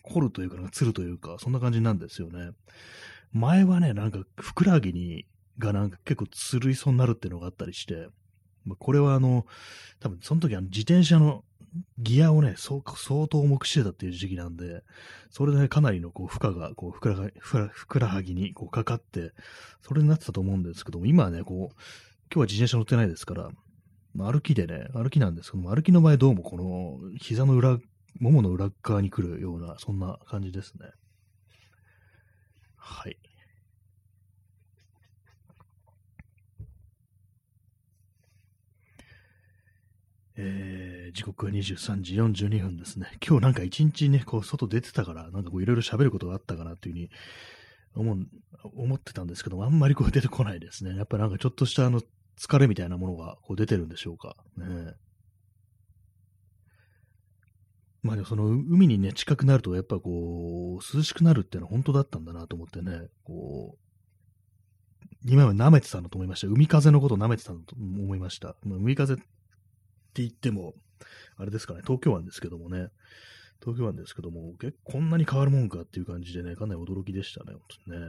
[0.02, 2.50] 凝るというか、なんかつるというか、そんな感じなんですよね。
[3.32, 5.26] 前はね、なんかふくらはぎに、
[5.58, 8.08] がなんか結構つるいそうになるっていうのがあったりして、
[8.64, 9.46] まあ、これはあの、
[10.00, 11.44] 多分その時あの自転車の
[11.98, 12.80] ギアをね、相
[13.28, 14.82] 当重くしてたっていう時期なんで、
[15.30, 17.30] それで、ね、かなりのこう負荷がこうふくら
[17.70, 19.32] ふくらはぎにこうかかって、
[19.82, 21.76] それになってたと思うんですけども、今はね、こう、
[22.32, 23.50] 今日は自転車乗ってないですから、
[24.16, 27.76] 歩きでね、歩きなんですけども、歩きの場合どうもこの膝の裏、
[28.20, 30.86] ももの裏側に来るような、そんな感じですね。
[32.76, 33.18] はい。
[40.36, 43.08] えー、時刻は23時42分ですね。
[43.26, 47.10] 今日なんか一日ね、こう外出てたから、なんかこういろいろ喋ることがあったかなっていうふうに
[47.96, 48.24] 思
[48.76, 50.96] 思ってたんですけども、あんまりこう出てこないですね。
[50.96, 52.00] やっぱなんかちょっとしたあの
[52.40, 54.34] 疲れみたいなものがこう出てるんでしょうか？
[54.56, 54.94] ね。
[58.02, 63.78] まあでもその海にね、近くなるとやっぱこう、涼しくなるっていうのは本当だったんだなと思ってね、こう、
[65.26, 66.46] 今まで舐めてたのと思いました。
[66.46, 68.56] 海風のことを舐めてたのと思いました。
[68.64, 69.24] ま、海風って
[70.14, 70.72] 言っても、
[71.36, 72.88] あれですかね、東京湾ですけどもね、
[73.62, 78.06] 東京湾ですけども、結構こんなに変わるもんかっていう感じでね、かなり驚きでしたね、本当にね。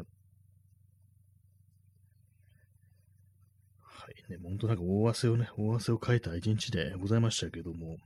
[3.81, 7.97] はいね、本当なんか大汗をね、大汗をかいた一日でございましたけども、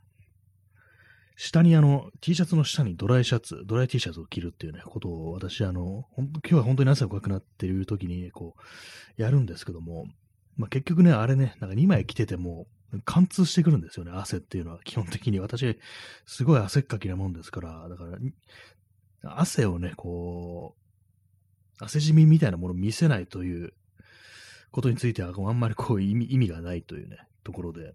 [1.38, 8.56] 下にあの、T シャツの下にドライシャツ、ドライ T シャツを着るっていうね、ことを私、あの、今日は本当に汗がかくなっている時に、こ
[9.18, 10.06] う、やるんですけども、
[10.56, 12.68] まあ、結局ね、あれね、なんか2枚着てても、
[13.04, 14.80] 貫通してくるんですよね、汗っていうのは。
[14.86, 15.40] 基本的に。
[15.40, 15.78] 私、
[16.26, 20.76] すごい汗っかきなもんですから、だから、汗をね、こ
[21.80, 23.74] う、汗じみみたいなものを見せないという
[24.76, 27.94] ことについては、あんまりこう意味意味がないというね、ところで。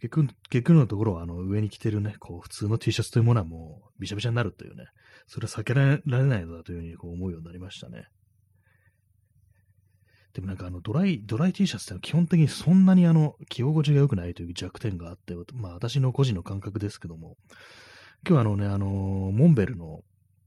[0.00, 4.86] 結局、結局のところは、あの、上に着てるね、こう、普通の T シャツというものはもう、びしゃびしゃになるというね、
[5.26, 8.06] それは避けられないのだというふうにこう思うようになりましたね。
[10.32, 17.36] でもなんかあのドライ、ドライ T シャツって基本的にそんなにあの、着心地が良くないという弱点があって、まあ私の個人の感覚ですけども、
[18.26, 20.00] 今日はあのね、あの、モンベルの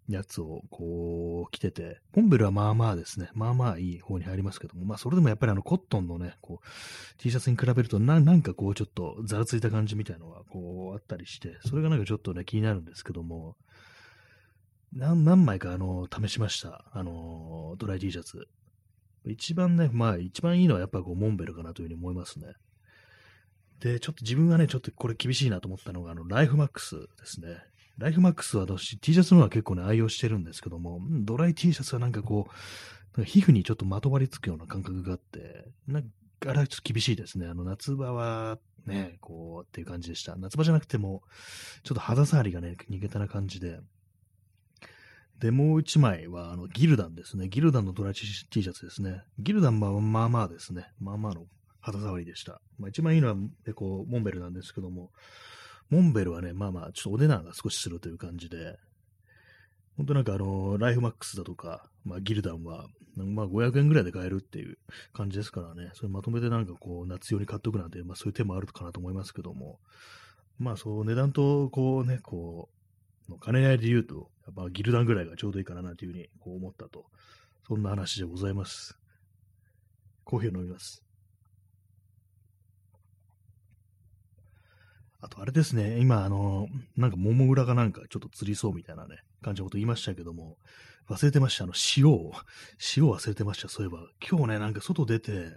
[0.10, 13.56] やつをこう着てて、モンベルはまあまあですね、まあまあいい方に入りますけども、まあそれでもやっぱりあのコットンのね、こう T シャツに比べるとななんかこうちょっとざらついた感じみたいのがこうあったりして、それがなんかちょっとね気になるんですけども、
[14.92, 16.86] 何何枚かあの試しました。
[16.92, 18.48] あのドライ T シャツ。
[19.26, 22.48] 一番ね、まあ一番いいのはやっぱこうモンベルかなというふうに思いますね。
[23.80, 27.58] で、ちょっと自分がね、ちょっとこれ厳しいなと思ったのが、あの、ライフマックスですね。
[27.98, 36.10] ライフマックスは私 T シャツの方は結構ね、愛用してるんですけども、ドライ T シャツはなんかこう、なんか皮膚にちょっとまとわりつくような感覚があって、なんか
[36.50, 37.48] あれはちょっと厳しいですね。
[37.48, 40.36] あの、夏場はね、こうっていう感じでした。
[40.36, 41.22] 夏場じゃなくても、
[41.84, 43.80] ちょっと肌触りがね、苦手な感じで、
[45.40, 47.50] で、もう一枚は、あの、ギルダンですね。
[47.50, 49.24] ギルダンのドライ T シャツですね。
[49.40, 50.88] ギルダンはまあまあですね。
[51.00, 51.46] まあまあの
[51.82, 52.62] 肌触りでした。
[52.78, 53.36] まあ一番いいのは、
[53.76, 55.12] こう、モンベルなんですけども、
[55.90, 58.78] モンベルはね、まあまあ、ちょっとお値段が少しするという感じで、
[59.98, 64.78] 本当なんかあの、ライフマックスだとか、まあギルダンは、まあ500円ぐらいで買えるっていう
[65.14, 69.80] 感じですからね、それまとめてなんかこう、夏用に買っとくなんて、まあそういう手もあるかなと思いますけども、
[70.58, 72.70] まあそう、値段とこうね、こ
[73.30, 77.06] う、金合いで言うと、やっぱギルダンぐらいがちょうどいいかななんていうふうにこう思ったと。
[77.68, 78.98] そんな話でございます。
[80.26, 81.03] コーヒーを飲みます。
[85.24, 90.58] あとあれですね、今あの、なんか桃裏がなんかちょっと釣りそうみたいなね、感じのこと言いましたけども、
[91.10, 91.64] 忘れてました。
[91.64, 92.34] あの、塩を、
[92.98, 93.70] 塩忘れてました。
[93.70, 95.54] そういえば、今日ね、なんか外出て、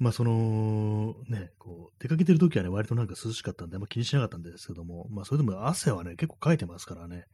[0.00, 7.26] まあその、ね、こう、出かけてる時はね、割となんか涼しかったんで、あんま気にしなかったんですけども、まあそれでも汗はね、結構かいてますからね、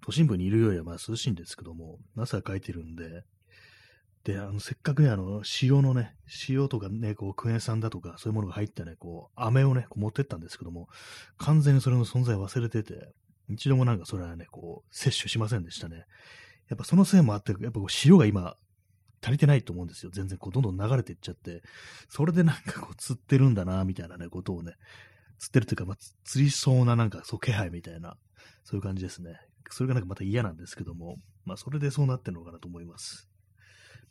[0.00, 3.24] 都心部にいるよりはまあ涼しいんですけども、汗はかいてるんで、
[4.24, 6.14] で、あの、せっかくね、あの、塩のね、
[6.48, 10.88] 塩とかね、こう、クエン酸だとか、そういうものが入ったね、こう、飴をね、こう持ってったんですけども、
[11.38, 13.12] 完全にそれの存在忘れてて、
[13.48, 16.06] 一度もなんかそれはね、こう、摂取しませんでしたね。
[16.68, 18.56] やっぱそのせいもあって、やっぱこう塩が今、
[19.24, 20.10] 足りてないと思うんですよ。
[20.12, 21.62] 全然こう、どんどん流れていっちゃって、
[22.08, 24.74] それでなんかこう、釣ってるんだな、みたいなね、ことをね、
[25.38, 28.16] 釣ってるというか、まあ、釣りそうななんか、そう、気配みたいな、
[28.64, 29.40] そういう感じですね。
[29.70, 33.31] それがなんかまた嫌なんですけども、まあ、それでそうなってるのかなと思います。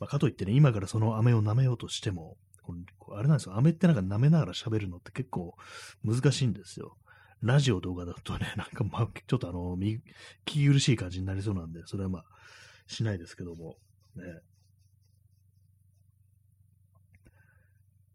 [0.02, 2.36] まあ、かといってね、今からその飴を舐めようとしても、
[3.16, 5.56] あれなんですよ、飴ってなんか舐めながら喋るのって結構
[6.04, 6.98] 難しいんですよ。
[7.44, 10.00] ラジオ動画だとね、なんかまあ、ちょっとあの、聞
[10.46, 12.26] き苦しい感じになりそうなんで、それはまあ、
[12.88, 13.78] しないですけども、
[14.16, 14.24] ね。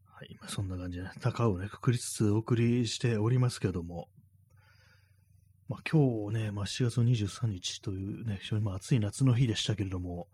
[0.06, 4.08] はい、まあ、そんな感じで、ね、高をね、くくりつつお送りしておりますけども、
[5.68, 10.28] まあ、今日ね、まあ、7月23日というね、非常にまあ暑い夏の日でしたけれども、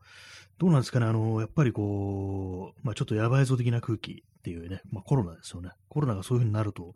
[0.58, 5.70] どうなんですかね、あの、やっぱりこう、まあ、ちょっとやばいぞ的な空気っていうね、まあ、コロナですよね。
[5.88, 6.94] コロナがそういう風になると、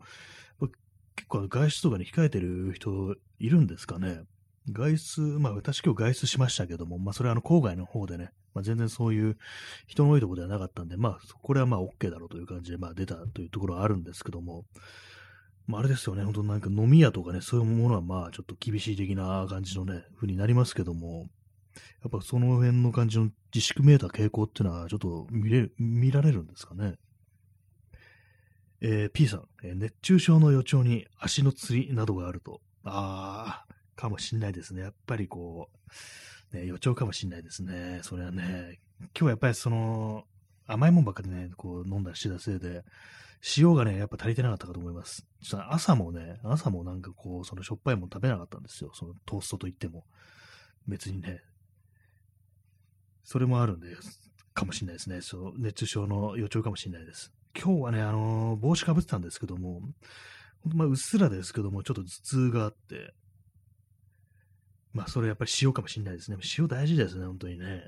[1.17, 4.21] 結構外出とかに控えてる人いるんですかね。
[4.71, 9.37] 外出、まあ私今日外出しましたけども、まあそれはあの郊外の方でね、まあ、全然そういう
[9.87, 14.65] 人の多いところではなかったんで、まあこれはまあ OK だろうという感じでまあ出たというところはあるんですけども、
[15.65, 21.27] まああれですよね、本当なんか飲み屋とかね、そういうものはまあちょっと厳しい的な感じのね、風になりますけども、
[22.01, 26.95] やっぱその辺の感じの自粛めいた傾向っていうのはちょっと見れ見られるんですかね？
[28.79, 32.61] えー、P さん、えー、熱中症の予兆に足のつりなどがあると。
[32.83, 34.81] ああ、かもしんないですね。
[34.83, 35.69] やっぱりこ
[36.53, 38.01] う、ね、予兆かもしんないですね。
[38.03, 40.25] それはね、今日はやっぱりその、
[40.67, 42.83] 甘いもんばっかりね、こう飲んだりしてたせいで、
[43.57, 45.25] 塩がね、やっぱ足りてなかったかと思います。
[45.69, 48.91] 朝もね、朝もなんかこう、そのしょっぱいもん食べなかったんですよ。
[48.93, 50.05] そのトーストといっても。
[50.87, 51.41] 別にね。
[53.27, 53.89] それもあるんで、
[54.53, 55.19] かもしれないですね。
[55.19, 57.33] そう、熱中症の予兆かもしれないです。
[57.61, 59.81] 今日はね、あのー、帽子かぶってたんですけども、
[60.63, 63.13] ほんまあ、うっすらですけども、ちょっと頭痛があって、
[64.93, 66.37] まあ、それやっぱり塩かもしれないですね。
[66.57, 67.81] 塩大事ですね、本当にね。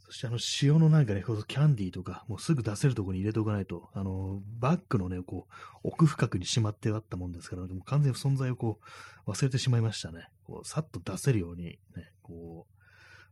[0.00, 8.80] そしてあの塩のなんかね、キャンディーとか、もうすぐ出せるところに入れておかないと、あの、バッグのね、こう、奥深くにしまってあったもんですから、でも完全に存在をこ
[9.24, 10.28] う、忘れてしまいましたね。
[10.42, 12.77] こう、さっと出せるように、ね、こう、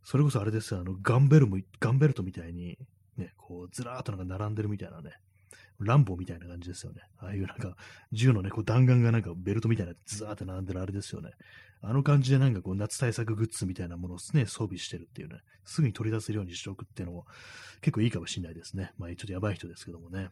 [0.06, 2.78] それこそあれですよ、あの、ガンベルも、ガンベルトみたいに、
[3.16, 5.10] ね、こう、ずらーっとなんか並んでるみたいなね、
[5.80, 7.00] ランボーみたいな感じですよね。
[7.18, 7.76] ああいうなんか、
[8.12, 11.32] 銃のね、こう弾丸がなんかベルトみたいな、ずーって並んでるあれですよね。
[11.82, 17.26] あの感じでなんかこう夏対策グッズみたいなものをね、装備してるっていうね、すぐに取り出せるようにしておくっていうのも
[17.80, 18.92] 結構いいかもしれないですね。
[18.96, 20.30] まあちょっとやばい人ですけどもね。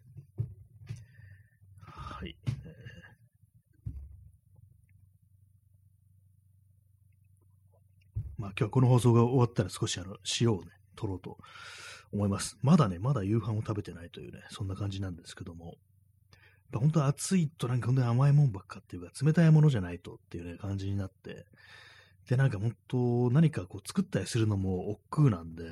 [1.81, 2.37] はい。
[8.45, 11.39] まあ今日はこの放送が終わったら少しあの塩をね、取ろうと
[12.13, 12.59] 思います。
[12.61, 15.77] まだね、まだ夕飯を食べてないというね、そんな感じなんですけども、
[16.71, 21.47] ぱ本当暑いとなんか本当に甘いもんばっかっていうか、冷たいものじゃないとっていうね、感じになって、
[22.29, 25.65] で、なんか本当、何かこう作ったりするのも億劫なんで、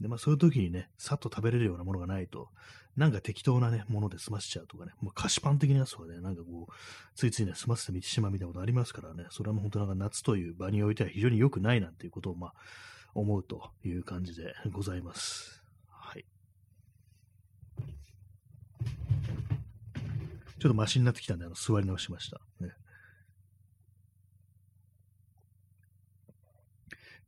[0.00, 2.48] で、まあそういう時にね、さっと食べれるようなものがないと、
[2.96, 6.72] なんか適当なね、もので済ませちゃうとかね、もう菓子パン的なやつとかね、なんかこう、
[7.14, 12.54] ついついね、済ませてみてしまうみたいなことありますからね、それはもう本当なんか夏という場においては非常に良くないなんていうことを、まあ、
[13.14, 15.62] 思うという感じでございます。
[15.88, 16.24] はい
[20.62, 22.40] ちょっとマシになってきたんで、あの座り直しました。
[22.60, 22.70] ね、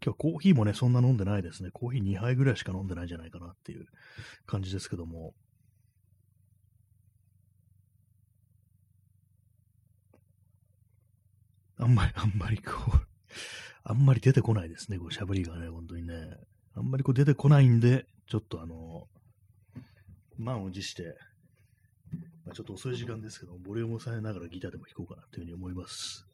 [0.04, 1.70] 今日はコーヒーもね、そんな飲んでないですね。
[1.72, 3.86] コーヒー2杯ぐらいしか飲んでないんじゃないかなっていう
[4.44, 5.32] 感じですけども。
[11.78, 13.06] あんまり、 あんまりこう、
[13.82, 16.36] あんまり出てこないですね、こう、しゃぶりがね、本当にね。
[16.74, 19.08] あんまりこう出てこないんで、ちょっとあの、
[20.36, 21.16] 満を持して、
[22.44, 26.26] まあ、ちょっと遅い時間ですけど、ボリュームを抑えながらギターでも弾こうかなというふうに思います。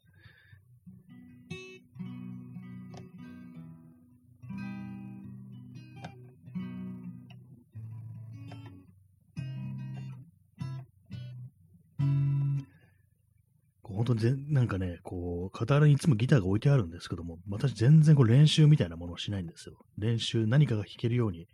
[14.17, 19.75] 当になんかね、こう、傍らにいつもギターが置いてあるんですけども、私全然こう練習みたいなものをしないんですよ。
[19.97, 21.47] 練習、何かが弾けるようにっ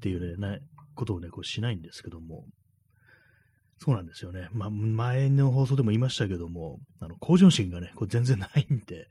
[0.00, 0.60] ていうね、
[0.94, 2.44] ことをね、こうしないんですけども、
[3.78, 4.48] そうなんですよね。
[4.52, 9.08] まあ、前の放送でも言いましたけども、あの、向上心がね、こう全然ないんで、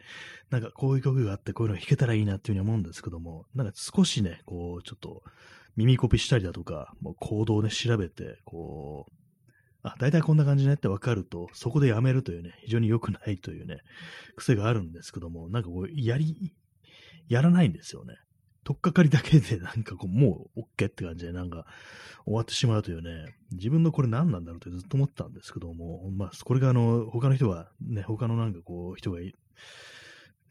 [0.49, 5.23] なんかこういう曲があってこういうの弾けたらいいなっていうふうに思うんですけども、なんか少しね、こう、ちょっと
[5.77, 9.11] 耳コピしたりだとか、もう行動をね、調べて、こう、
[9.87, 13.79] あ、大体こんな感じねって分かると、そこでやめるというね、非常に良くないというね、
[14.35, 16.53] 癖があるんですけども、なんかこう、やり、
[17.29, 18.15] やらないんですよね。
[18.63, 21.65] とっかかりだけで なんかこう、もう OK って感じでなんか
[22.25, 29.19] 終わってしまうというね、自分のこれ何なんだろうってずっと思ったんですけども、まあ、これがあの、他の人はね、他のなんかこう、人が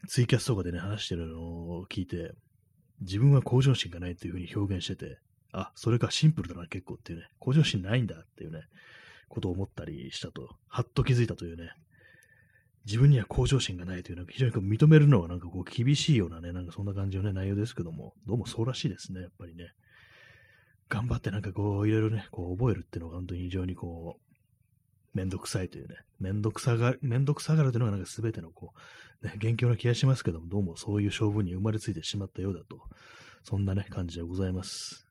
[0.07, 2.33] ツイキャスとかでね、話してるのを聞いて、
[3.01, 5.19] 自分は向上心がないっていうふうに表現してて、
[5.51, 8.61] あ、それかシンプルだな結構っていうね、向上心ないんだっていうね、
[9.29, 11.71] ことを思ったりしたと、はっと気づいたというね、
[12.85, 19.71] 自分には向上心がないというのは非常にこう認めるのはなんかこう厳しいようなね、なんかそんな感じのね、内容ですけども、どうもそうらしいですね、やっぱりね。
[20.89, 28.73] 頑張ってなんかこう、いろいろね、こう覚えるっていうのが本当に非常にこう、めんどくさいというね、めんどくさが、めんどくさがるというのがなんか全てのこ
[29.21, 32.79] う、ね、元凶な気がしますけども、どうもそういう勝負に生まれついてしまったようだと、
[33.43, 35.06] そんなね、感じでございます。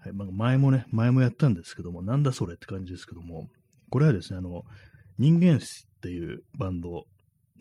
[0.00, 3.48] はい、まあ前もね、前もやったんですけども、なんだそれって感じですけども、
[3.90, 4.64] これはですね、あの、
[5.18, 5.58] 人間っ
[6.00, 7.04] ていうバンド、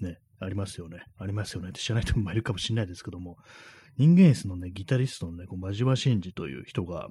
[0.01, 1.03] ね、ありますよね。
[1.17, 3.37] ありますよねって知らない人もいるかもしれないですけども、
[3.97, 7.09] 人間室のね、ギタリストのね、こう真島真治という人が、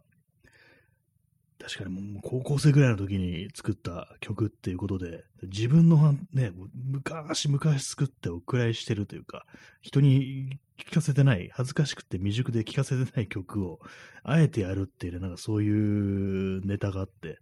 [1.61, 9.45] 確かにもう高校生ぐらいの時に作った曲っていうことで、自分のね、昔昔作ってお蔵入りしてるというか、
[9.81, 13.81] 人に聞かせてない、恥ずかしくて未熟で聞かせてない曲を、
[14.23, 17.39] あえてやるっていうね、なんかそういうネタがあって、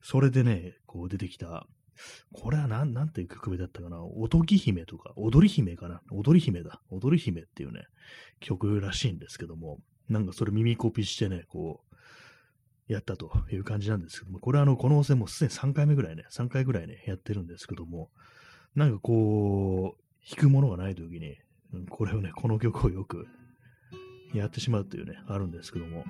[0.00, 1.66] それでね、こう出てきた、
[2.32, 7.86] これはなん、なんていう曲名だったかな、おとぎ姫とか、踊り姫かな、踊り姫だ、踊り姫っていうね、
[8.38, 11.95] 曲らしいんですけども、なんかそれ耳コピしてね、こう、
[12.88, 18.10] やったという感じなんですけども、これはあの、この温泉もすでに3回目ぐらいね、3回ぐらいね、やってるんですけども、
[18.74, 21.36] なんかこう、弾くものがないときに、
[21.90, 23.26] これをね、この曲をよく
[24.34, 26.04] やってしまうというね、あるんですけども、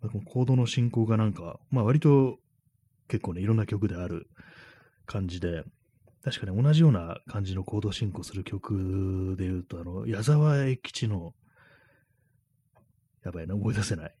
[0.00, 2.38] まあこのコードの進行がなんか、まあ割と
[3.08, 4.28] 結構ね、いろんな曲である
[5.06, 5.64] 感じで、
[6.24, 11.34] 確かに同じような感じのコード進行する曲で言うと、あの、矢沢永吉の、
[13.22, 14.16] やばいな、思い出せない。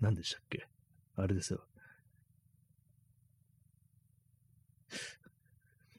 [0.00, 0.66] 何でしたっけ？
[1.14, 1.64] あれですよ。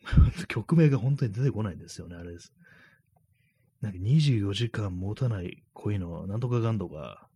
[0.49, 2.53] 曲名が本当に出てこないんですよね、あれです。
[3.79, 7.29] なんか24時間持たない恋のなんとかガンドが、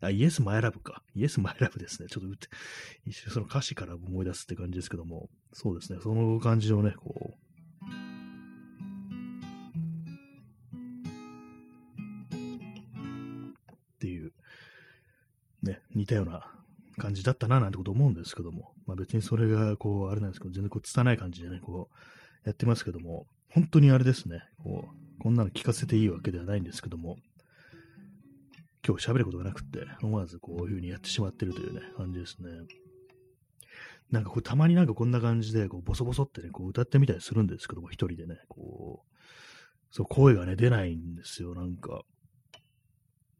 [0.00, 1.02] あ、イエスマイラブか。
[1.16, 2.08] イエスマイラブですね。
[2.08, 2.48] ちょっと
[3.04, 5.98] 一瞬その歌詞から思い出すって感じですけども、そうですね。
[6.00, 7.47] その感じのね、こう、
[15.68, 16.50] ね、似たような
[16.96, 27.16] 感じだったななんてこと思うんですけども、まあ別にそれがこう、あれなんですけど、全然こう、拙い感じでね、こう、やってますけども、本当にあれですね、こう、こんなの聞かせていいわけではないんですけども、
[28.86, 32.50] 今日喋ることがなくって、思わずこういう風にやってしまってるというね、感じですね。
[34.10, 39.14] なんかこう、たまになんかこんな感じで、こう、ボソボソってね、こう、歌ってみたりするんですけども、一人でね、こう、
[39.90, 42.02] そう、声がね、出ないんですよ、なんか。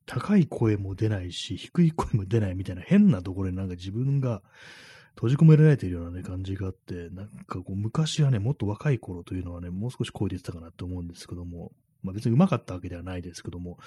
[0.08, 4.42] 高い声も出ないし、低い声も出ないみたいな変なところになんか自分が
[5.14, 13.78] 閉じ込められているようなね、感じがあって、なんかこう昔はね、もっと若い頃というのはね、もう少し声出てたかなって思うんですけども、まあ別に上手かったわけではないですけども、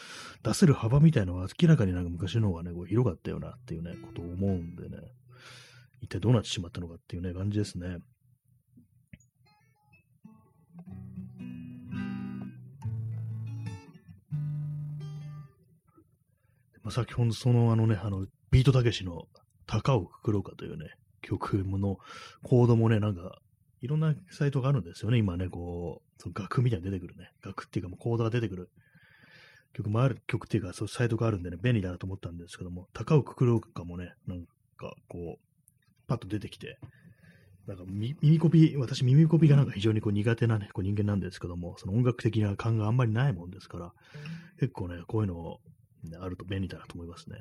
[0.44, 4.98] 出せる幅みたいなのは明らかになんか昔の方がね、こう広かったよなっていうね、ことを思うんでね、
[6.02, 7.98] 一体どうなってしまったのかっていうね、感じですね。
[16.92, 19.28] 先ほどそのあのね、あの、ビートたけしの
[19.68, 21.98] 高をくくろうかというね、曲の
[22.44, 23.40] コードもね、なんか、
[23.82, 28.70] いろんなサイトがあるんですよね、今ね、こう、その楽みたいに出てくるね、楽っていうかもうコードが出てくる。
[29.74, 34.46] 曲もある、曲っていうか、そうサイトがあるんでね、便利だなと思ったんですけども、高をくくろうかもね、なん
[34.78, 35.40] かこう、
[36.08, 36.78] パッと出てきて、
[37.68, 43.94] なんか耳コピ、私耳コピがなんか非常にこう苦手なね、こう人間なんですけども、その音楽的な感があんまりないもんですから、
[44.60, 45.62] 結構ね、こういうのを
[46.20, 47.38] あると便利だなと思いますね。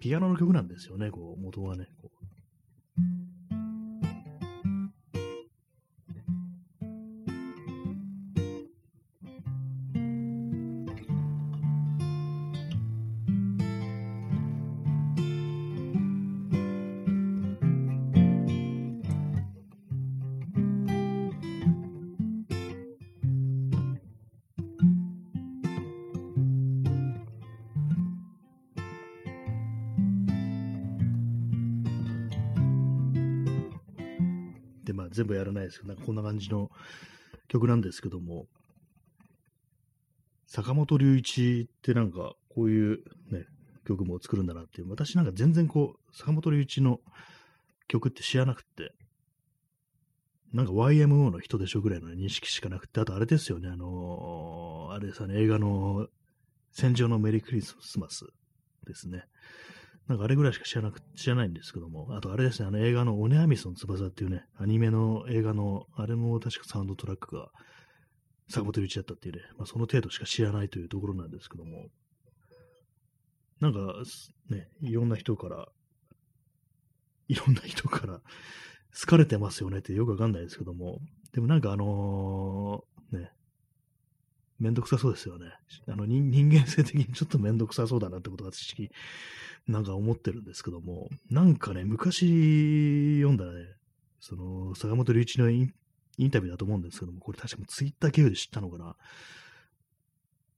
[0.00, 1.88] ピアノの曲なんですよね、こう、元はね。
[35.10, 36.70] 全部やらないですけど、なんかこんな感じの
[37.48, 38.46] 曲なんですけども、
[40.46, 42.98] 坂本龍一ってなんかこういう
[43.30, 43.46] ね、
[43.86, 47.00] 曲も作るんだなっていう、私なんか全然こう、坂本龍一の
[47.88, 48.92] 曲って知らなくて、
[50.52, 56.08] なんか YMO の人でしょぐらいの認識しかなくて、あとあれですよね、あのー、あれですね、映画の
[56.72, 58.26] 戦場のメリークリスマス
[58.86, 59.24] ですね。
[60.10, 67.48] なんかあれぐらいしか知らなく、知らないんですけども、あとあれですね、あの映画のオネアミスの翼っていうね、アニメの映画の、あれも確かサウンドトラックが
[68.48, 71.86] 坂本龍一だったっていうね、まあ、その程度しか知らないというところなんですけども、
[73.60, 73.78] なんか
[74.48, 75.68] ね、いろんな人から、
[77.28, 78.20] いろんな人から
[79.00, 81.00] 好かれてますよねってよくわかんないですけども、
[81.30, 83.30] でもなんかあのー、ね、
[84.60, 85.46] めんどくさそうですよね。
[85.88, 88.90] あの人間性的にちょっとめんどくさそうだなってことが知
[89.66, 93.66] なんか思ってるんですけども、なんかね、昔読んだね、
[94.20, 95.74] その、坂本龍一のイン
[96.18, 98.96] インタビューだと思うんですけども、これ確かツイッター経由で知ったのかな。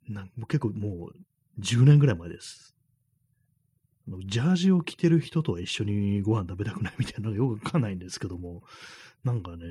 [0.09, 2.75] なんもう結構もう10年ぐらい前です。
[4.27, 8.65] ジャージを着てる人とは一緒にご飯食べたくないみたいなのがよくわかんないんですけども、
[9.23, 9.65] なんかね、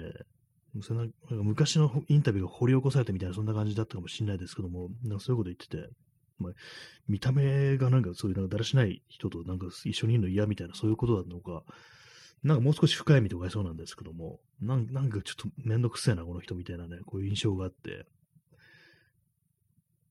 [0.82, 5.90] そなんか昔のインタビューが掘り起こされてみたいな、そんな感じだったかもしれないですけども、なんかそういうこと言ってて、
[6.40, 6.54] まあ、
[7.08, 11.64] 見た目がなんかそういうなんかだらしない人となんか一緒にいるの嫌みたいな、そういうことだったのか、
[12.44, 18.06] なんかもう少し深い意味とかいそうなんですけども、なんかちょっとめんどくせえな、この人みたいなね、こういう印象があって、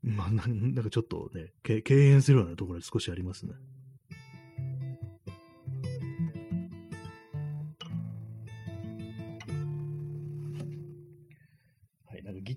[0.03, 3.55] まあ、なんかちょっとね、敬遠するようなところで少しありますね。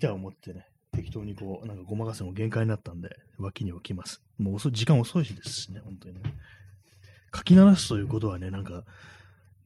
[0.03, 4.21] ターを持ってね、適当にこう、なんかごまかすの限界になったんで、脇に置きます。
[4.37, 6.21] もう遅時間遅いしですしね、本当にね。
[7.35, 8.83] 書き鳴らすということはね、なんか、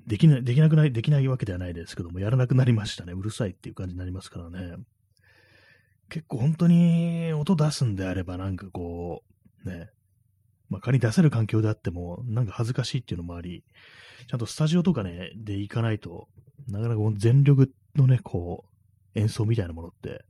[0.06, 3.12] できなできなくない、できないわけではないですけども、やらなくなりましたね。
[3.12, 4.78] うるさいっていう感じになりますからね。
[6.10, 9.24] 結構本当に音出すんであれば、なんかこ
[9.66, 9.90] う、ね、
[10.70, 13.66] まあ、仮に出せる環境であっても、なんか恥ずかしいっていうのもあり、
[14.30, 16.30] ちゃんとスタジオとかね、で行かないと、
[16.70, 18.66] なかなか全力のね、こ
[19.16, 20.24] う、演奏みたいなものって、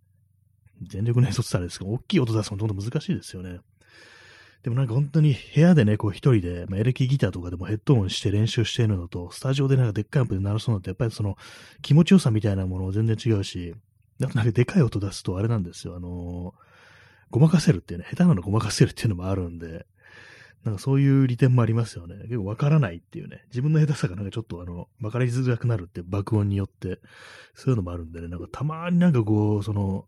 [0.82, 3.60] 全力の演奏ってたらですけど、大きい音出すのどんどん難しいですよね。
[4.64, 11.38] でもなんか本当に部屋でね、こう一人で、まあ、エレキギターとかでもヘッドホンして練習してるのと、スタジオでなんかでっかいアンプで鳴らすのって、やっぱりその
[11.82, 13.76] 気持ちよさみたいなもの全然違うし、
[14.20, 15.96] なんかでかい音出すとあれなんですよ。
[15.96, 16.62] あのー、
[17.30, 19.86] ごまかせるっていうね、下手なのごまかせるっていうのもあるんで、
[20.64, 22.16] なんかそういう利点もありますよね。
[22.24, 23.46] 結構わからないっていうね。
[23.50, 27.00] 自分の下手さがなんかちょっとあの、わかりづらくなるって爆音によって、
[27.54, 30.06] そういうのもあるんでね、なんかたまになんかこう、その、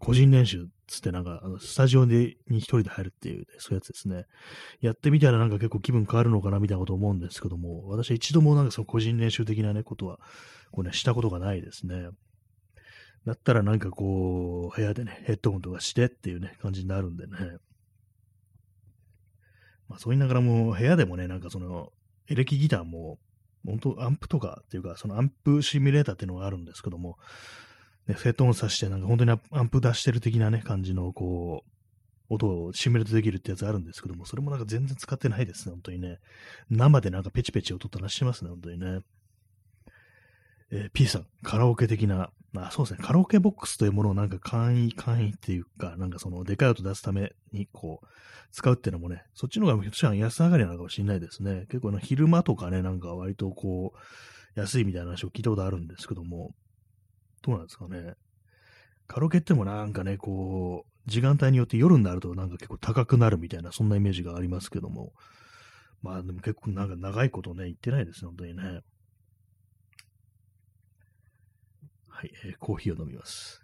[0.00, 4.24] 個人練習つってなんか、あのスタジオに一人で入るっていう、ね、そういうやつですね。
[4.80, 10.18] やってみたらなんか結構気分変わるのかなみたいなこと思うんですけども、私一度もなんかその個人練習的なね、ことは、
[10.72, 12.08] こうね、したことがないですね。
[13.26, 17.32] だったらなんかこう、部屋でね、ヘッドホンとかしてっていうね、感じになるんでね。
[19.88, 21.90] まあそう言いながらも、部屋でもね、なんかその、
[22.28, 23.18] エレキギターも、
[23.66, 27.18] 本当アンプとかっていうか、そのアンプシミュレーターっていうのがあるんですけども、
[28.06, 31.70] ね、ヘッドホンさして、なんか本当にアンプ出してる的なね、感じの、こう、
[32.34, 36.20] 音をシミュレートできるってやつあるんですけども、それもなんか全然使ってないですね、本当にね。
[36.70, 39.00] 生でなんかペチペチ音鳴らしてますね、本当にね。
[40.70, 48.06] えー、P さん、カラオケ的な、まあそうですね、カラオケボックスというものをなんか簡易、簡易っていうか、なんかそのでかい音出すためにこう、
[48.52, 51.66] 使うっていうのもね、そっちの方がひょっとしたら安上がりなのかもしれないですね。
[51.68, 56.54] 結構昼間とかね、なんか割とこう、安いみたいな話を聞いたことあるんですけども、
[57.42, 58.14] どうなんですかね。
[59.06, 65.12] カラオケってもなんかね、こう、時間帯によって夜になるとなんか結構高くなるみたいな、そんなイメージがありますけども、
[66.02, 68.80] まあでも結構なんか長いことね、言ってないですね、本当にね。
[72.08, 73.62] はい、えー、コーヒーを飲みます。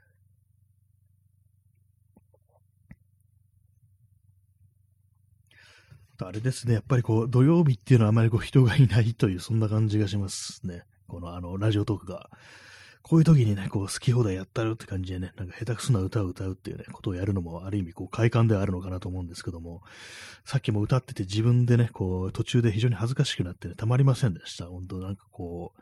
[6.19, 10.83] あれですね、やっぱりこう、土曜日っていうのはあまりこう人がいないという、そんな感じがしますね。
[11.07, 12.31] このあの、ラジオトークが。
[13.09, 19.83] こういう時にね、こう、好き放題やったるって感じでね、なんか下手くそな歌を歌うっていうね、ことをやるのも、ある意味、こう、快感ではあるのかなと思うんですけども、
[20.45, 24.67] さっきも歌ってて自分でね、こう、途中で非常に恥ずかしくなってね、たまりませんでした。
[24.67, 25.81] 本当なんかこう、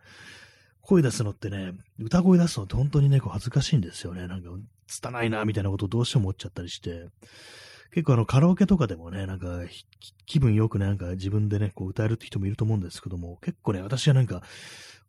[0.83, 4.29] 声出すのってね、歌声出すのって本当にね、こう恥ずかしいんですよね。
[4.29, 4.51] なんか、
[4.87, 7.09] 拙いな、みたいなことをどうしても思っちゃったりして。
[7.95, 9.61] 結構あの、カラオケとかでもね、なんか、
[10.27, 14.43] 気分よくね、なんか自分でね、こう歌えるって人もいると思うんですけども、結構ね、私はなんか、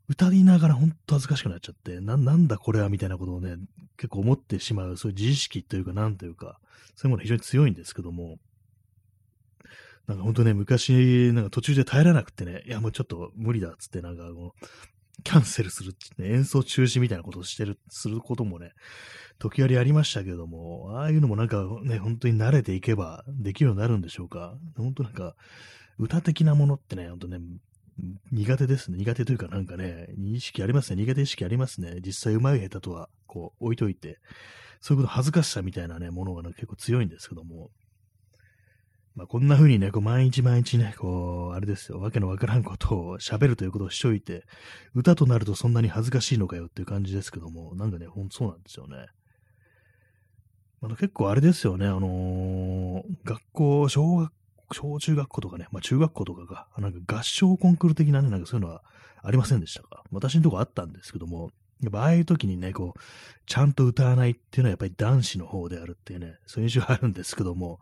[0.07, 3.55] 歌いながらほんと恥ずかしくなっちゃって、な、なんだこれはみたいなことをね、
[3.97, 6.59] 結構思ってしまう、そういう自意識というか、なんというか、
[6.95, 8.37] そういうもの非常に強いんですけども、
[10.07, 14.51] なんかほんとね、昔、なんか途中で耐えられなくてね、いやもうちょっと無理だっつって、なんかもう、
[15.23, 18.73] キャンセルするってね、演奏中止みたいなことをしてる、することもね、
[19.39, 24.55] 時折ありましたけども、ああいうのもなんかね、本当に慣れていけばできるようになるんでしょうか。
[24.77, 25.35] 本当なんか、
[25.97, 27.39] 歌的なものってね、本当ね、
[28.31, 28.97] 苦手ですね。
[28.97, 31.01] 苦手というかなんかね、意識ありますね。
[31.01, 31.99] 苦手意識ありますね。
[32.05, 34.19] 実際上手い下手とは、こう、置いといて、
[34.81, 37.71] そういうこと恥ずかしさみたいなね、ものが、ね、結構強いんですけども、
[39.15, 44.43] まあ、こんな風にね、こう毎日毎日ね、こう、あれですよ、わけのわからんことを喋るということをしといて、
[44.93, 49.07] 歌となるとそんなに恥ずかしいのかよっていう感じですけども、なんかね、ほんとそうなんですよね。
[50.81, 54.31] あの結構あれですよね、あのー、学校、小学、
[54.71, 58.83] 小中学校とかね、まあ中学校とかが、なんか合唱コンクール的なね、なんかそういうのは
[59.23, 60.03] ありませんでしたか？
[60.11, 61.51] 私のとこあったんですけども、
[61.81, 62.99] やっぱああいう時にね、こう、
[63.45, 67.79] ちゃんと歌わないっていうのはやっぱり男子の方であるっていうね、そういう印象があるんですけども、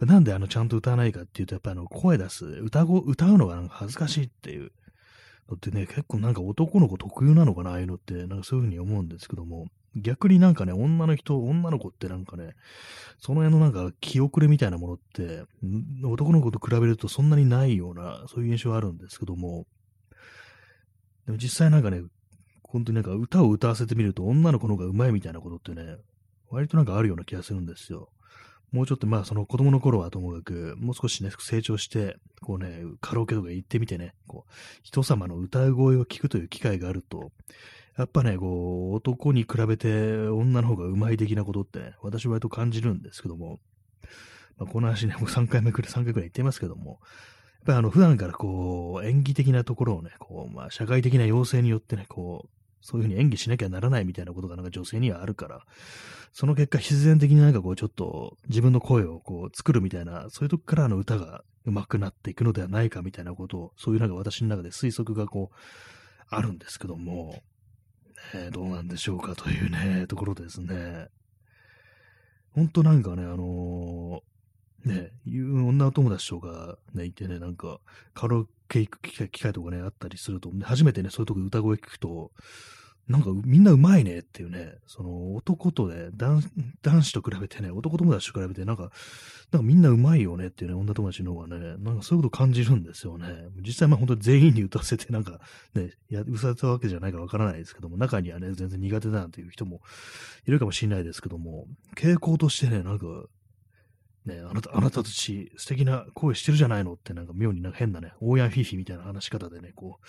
[0.00, 4.72] なんであのちゃんと歌わないかっていうと、やっぱあの声出す、歌語、歌うのがなんか恥ずかしいっていう、
[5.50, 12.54] だってね、結構なんか男の子特有なのかな、ああいうのって、なんかそういうふうに思うんですけども、逆になんかね、女の人、女の子ってなんかね、
[13.18, 15.42] その辺のなんか気遅れみたいなものって、
[16.04, 19.66] 男の子と比べるとそんなにないような、そういう印象があるんですけども、
[21.26, 22.02] でも実際なんかね、
[22.62, 25.96] 本当になんか歌を歌わせてみると女の子の方が上手いみたいなことってね、
[26.48, 28.10] 割となんかあるような気がするんですよ。
[28.72, 34.52] もうちょっとまあその子供の頃はともかく、もう少しね、成長して、こうね、カラオケとか行ってみてね、こう、
[34.82, 37.32] 人様の歌声を聞くという機会があると、
[37.96, 43.58] やっぱね、こう、男に比べて女の方が上手い的なことって、ね、私は割と感じるんですけども、
[44.56, 47.00] まあ、この話ね、もう3回目くらい、3回くらい言ってますけども、やっ
[47.66, 55.64] ぱりあの、普段からこう、演技的なところをね、こう、まあ、社会的な要請によってね、こう、そういうふうに演技しなきゃならないみたいなことがなんか女性にはあるから、
[56.32, 65.56] その結果必然的になんかこうちょっと自分の声をこう作るみたいな、そういうとこからの歌が上手くなっていくのではないかみたいなことを、そういうなんか私の中で推測がこう、
[66.32, 67.42] あるんですけども、
[68.34, 71.08] ね、どうなんでしょうかというね、ところですね。
[72.52, 74.20] ほんとなんかね、あのー、
[74.84, 77.80] ね、いう女友達とかね、いてね、なんか、
[78.14, 82.32] カラオケ行く機会機会とかね、あったりすると、初めてね、そういうとこ歌声聞くと、
[83.10, 86.42] なんかみんなうまいねっていうね、その男とね、男
[87.02, 88.92] 子と比べてね、男友達と比べてなんか、
[89.50, 93.26] なんかみんなうまいよねっていうね、女友達の方がね、なんかそういうこと感じるんですよね。
[93.66, 95.40] 実際まあ本当に全員に歌わせてなんか
[95.74, 99.80] ね、や、歌わせたわけじゃないかわからないですけども、中にはね、全然苦手だなんていう人も
[100.46, 101.66] いるかもしれないですけども、
[101.96, 103.06] 傾向としてね、なんか、
[104.26, 110.06] ね、あなた、あなたたち素敵な声してるじゃないのってなんか妙になんか変なね、オーヤンフィフィみたいな話し方でね、こう、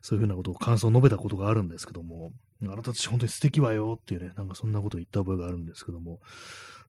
[0.00, 2.32] そういうふうなことを感想を述べたことがあるんですけども、
[2.62, 6.20] あなたたち本当に素敵わよっていうね、なんかそんなことを言った覚えがあるんですけども、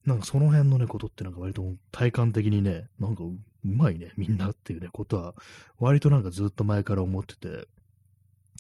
[0.06, 5.36] なんかその辺のね、ことってなんか割と体感的にね、なんかうまいね、みんなっていうね、ことは、
[5.80, 7.68] 割となんかずっと前から思ってて、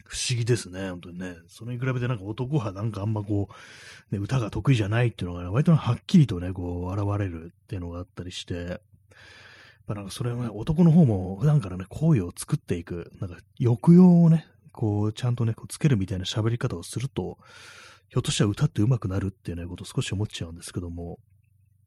[0.05, 1.37] 不思議ですね、本当にね。
[1.47, 3.49] それに比べてなんか男派なんかあんまこ
[4.11, 8.81] う、ね、歌が得意じゃないっていうのがね、割とはっきりとね、こう、現れるっていうのがあったりして、
[9.89, 17.37] ぱなんかそれはね、男の方も普段からね、声を作っていく、なんか抑揚をね、こう、ちゃんとね、こうつけるみたいな喋り方をすると、
[18.07, 21.19] ひょっとしたら歌って上手くなるっていうね、ことを少し思っちゃうんですけども、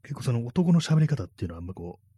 [0.03, 2.12] 結構その男の喋り方っていうのはあんまこう、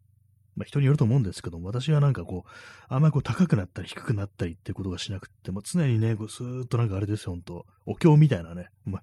[0.56, 2.50] まあ、人によると思うんですけども、私はなんかこう、
[2.88, 9.02] あんまりこう高くなったり低くなったりってことがしなくて、も常にね、こうスーッとなんかあれですよ、ほんと、お経みたいなね、まあ、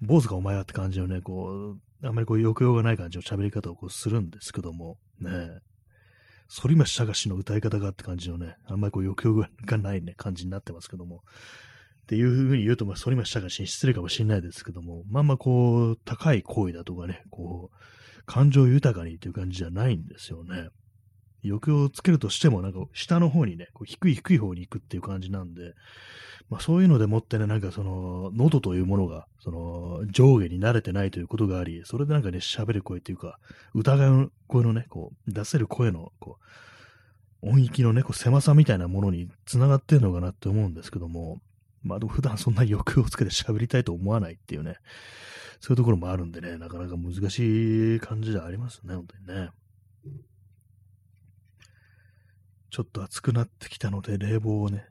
[0.00, 5.30] 坊主かお前はって感じのね、こう、あんまりこう抑揚がない感じの喋り方をこうするんですけども、ね、
[6.48, 9.34] 反町隆史の歌い方がって感じのね、あんまりこう余興
[9.64, 11.22] がないね、感じになってますけども。
[12.04, 17.76] っていうふうに言うと、まあ、反町隆史に失礼かもしれないですけども、まあまあこう、高い声だとかね、こう、
[18.26, 20.68] 感情豊かにという感じじゃないんですよね。
[21.44, 25.74] 抑揚をつけるとしても、なんか下の方にね、こう低い低い方に行くっていう感じなんで、
[26.50, 33.38] まあそういうのでもってね、なんかその、喉というものが、その、上下に慣れてないということがあり、それでなんかね、喋る声っていうか、
[33.74, 41.40] 疑う声のね、こう、出せる声の、こう、音域のね、こう狭さみたいなものに繋がってるのかなって思うんですけども、
[41.82, 44.76] まあ普段そんな欲をつけて喋りたいと思わないっていうね、
[45.60, 49.50] そういうところもあるんでね、なかなか難しい感じではありますね、本当にね。
[52.74, 54.84] ちょっと暑くなってきたので、冷房をね、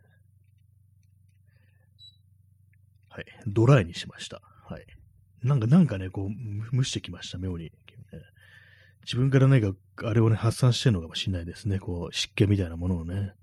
[3.09, 3.25] はい。
[3.45, 4.41] ドライにしました。
[4.69, 4.85] はい。
[5.43, 7.73] なんか、なんかね、こう、蒸してきました、妙に。
[9.03, 11.77] 自分から何か、あれをね、発散してるのかもしれないですね。
[11.77, 13.33] こう、湿気みたいなものをね。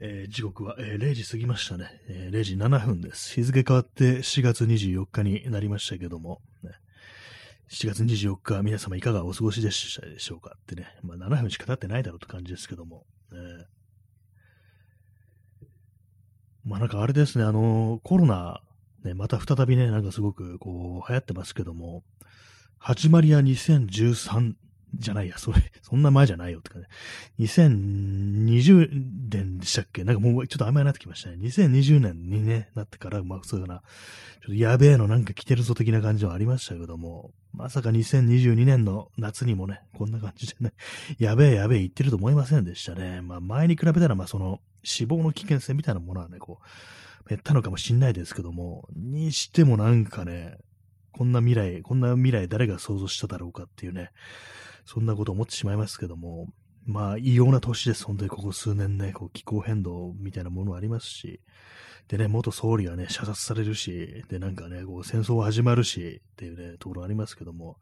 [0.00, 3.32] えー、時刻は、えー、0時過ぎましたね、えー、0時7分です。
[3.32, 6.42] 日付変わって4月24日になりましたけども、
[7.68, 13.38] 7月24日、皆様いかがお過ごしでしたでしょうかってね、まあ7分しか経ってないだろうって感じですけども、ね、
[16.64, 18.60] まあなんかあれですね、あの、コロナ、
[19.04, 22.04] ね、また再びね、なんかすごくこう流行ってますけども、
[22.78, 24.54] 始まりは2013
[24.94, 26.86] じゃないや、それ、そんな前じゃないよってかね。
[27.40, 28.88] 2020
[29.30, 30.04] 年でしたっけ？
[30.04, 31.36] なんかもうちょっと曖昧になってきましたね。
[31.40, 40.72] 2020年にね、なってから、まあそういうな、ちょっとやべえのなんか来てるぞ的な感じはありましたけども、まさか2022年の夏にもね、こんな感じでね、
[41.18, 43.22] やべえやべえ言ってると思いませんでしたね。
[43.22, 50.58] まあ前に比べたら、まあその死亡の危険性みたいなものはね、こう、減ったのかもしんないですけども、にしてもなんかね、
[51.12, 54.10] こんな未来、こんな未来誰が想像しただろうかっていうね、
[54.86, 56.48] そんなこと思ってしまいますけども、
[56.86, 58.04] まあ、異様な年です。
[58.04, 61.40] 本当にここ数年ね、こう気候変動みたいなものありますし、
[62.08, 67.78] でね、元総理がね、射殺されるし、で、なんかね、こう戦争始まるし、っていうね、ところありますけども、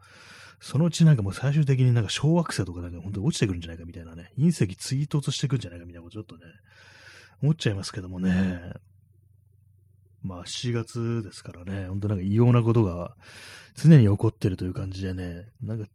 [0.61, 6.51] そのうちなんかもう最終的になんか小惑星とかなんか本当に落ちてくるんじゃないかみたいなね、隕石追突してくんじゃないかみたいなことちょっとね、
[7.43, 8.73] 思っちゃいますけどもね、
[10.23, 13.15] まあ7月ですからね、本当なんか異様なことが
[13.75, 15.87] 常に起こってるという感じでね、なんか、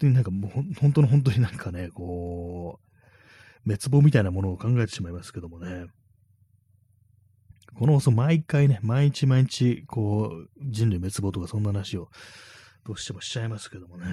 [0.00, 5.86] なんかもう本当の本当になんかね、こう、滅亡みたいなものを考えてしまいますけどもね、
[7.78, 12.08] この放送毎回ね、毎日毎日、こう、人類滅亡とかそんな話を
[12.84, 14.06] どうしてもしちゃいますけどもね。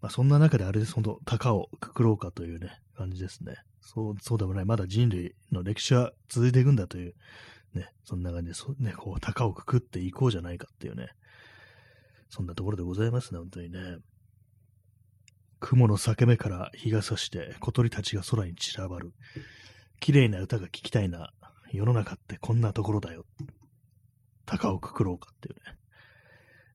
[0.00, 3.56] まあそんな中であれです、本当高をくくろうかというね、感じですね。
[3.80, 4.64] そう、そうでもない。
[4.64, 7.14] まだ人類の歴史は続いていくんだという、
[7.74, 11.08] ね、そんな感じで、そね、こう、高をくくっていこうじゃないかっていうね、
[12.30, 13.98] そんなところでございますね、本当にね。
[15.58, 19.12] 雲の裂け目から日が差して小鳥たちが空に散らばる。
[20.00, 21.32] 綺麗な歌が聴きたいな。
[21.72, 23.26] 世の中ってこんなところだよ。
[24.46, 25.76] 高をくくろうかっていうね。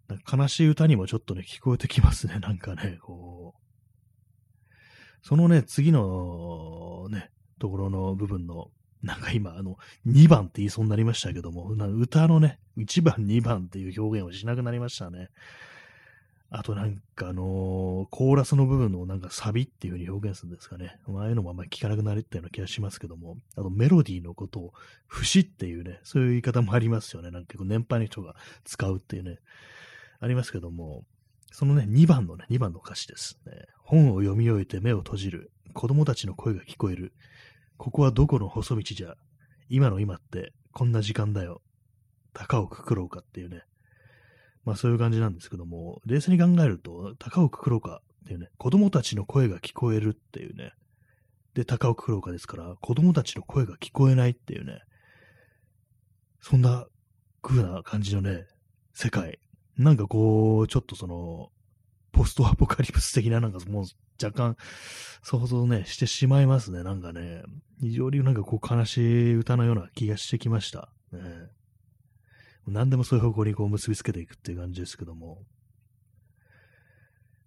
[0.07, 2.39] なんか悲しい歌にもちょっとね、聞こえてきますね。
[2.39, 3.61] なんかね、こう。
[5.23, 8.69] そのね、次のね、ところの部分の、
[9.05, 9.77] なんか今、あの、
[10.07, 15.29] 2番って言いそうになりましたけども、歌のね、1番、2番っていう表現をしなくなりましたね。
[16.49, 20.97] あとなんかあのー、コーラスの部分のなんかサビっていう風に表現するんですかね。
[21.07, 24.73] ああいうのもあんまり聞かなくなりったような気がしますけども、あとメロディーのことを
[25.07, 27.31] 節っていうね、そういう言い方もありますよね。
[27.31, 29.39] なんか結構年配の人が使うっていうね、
[30.19, 31.03] ありますけども、
[31.51, 33.53] そのね、2番のね、2番の歌詞ですね。
[33.83, 35.51] 本を読み終えて目を閉じる。
[35.73, 37.13] 子供たちの声が聞こえる。
[37.77, 39.15] ここはどこの細道じゃ？
[39.69, 41.61] 今の今ってこんな時間だよ。
[42.33, 43.61] 高をくくろうかっていうね、
[44.63, 50.73] まあそういう感じなんですけども、冷静に考えると、高岡黒川っていうね、子供たちの声が聞こえるっていうね、
[51.53, 54.81] で、高岡黒川ですから、子供たちの声が聞こえないっていうね、
[56.41, 56.85] そんな
[57.41, 58.45] 風な感じのね、
[58.93, 59.39] 世界。
[59.77, 61.49] なんかこう、ちょっとその、
[62.11, 63.85] ポストアポカリプス的ななんかもう
[64.21, 64.57] 若干
[65.23, 66.83] 想像ね、してしまいますね。
[66.83, 67.43] なんかね、
[67.81, 70.89] 非常になんかこう悲しい歌のような気がしてきました。
[71.11, 71.19] ね、
[72.67, 75.43] 何でもそういう方向にこう結びつけていくっていう感じですけども。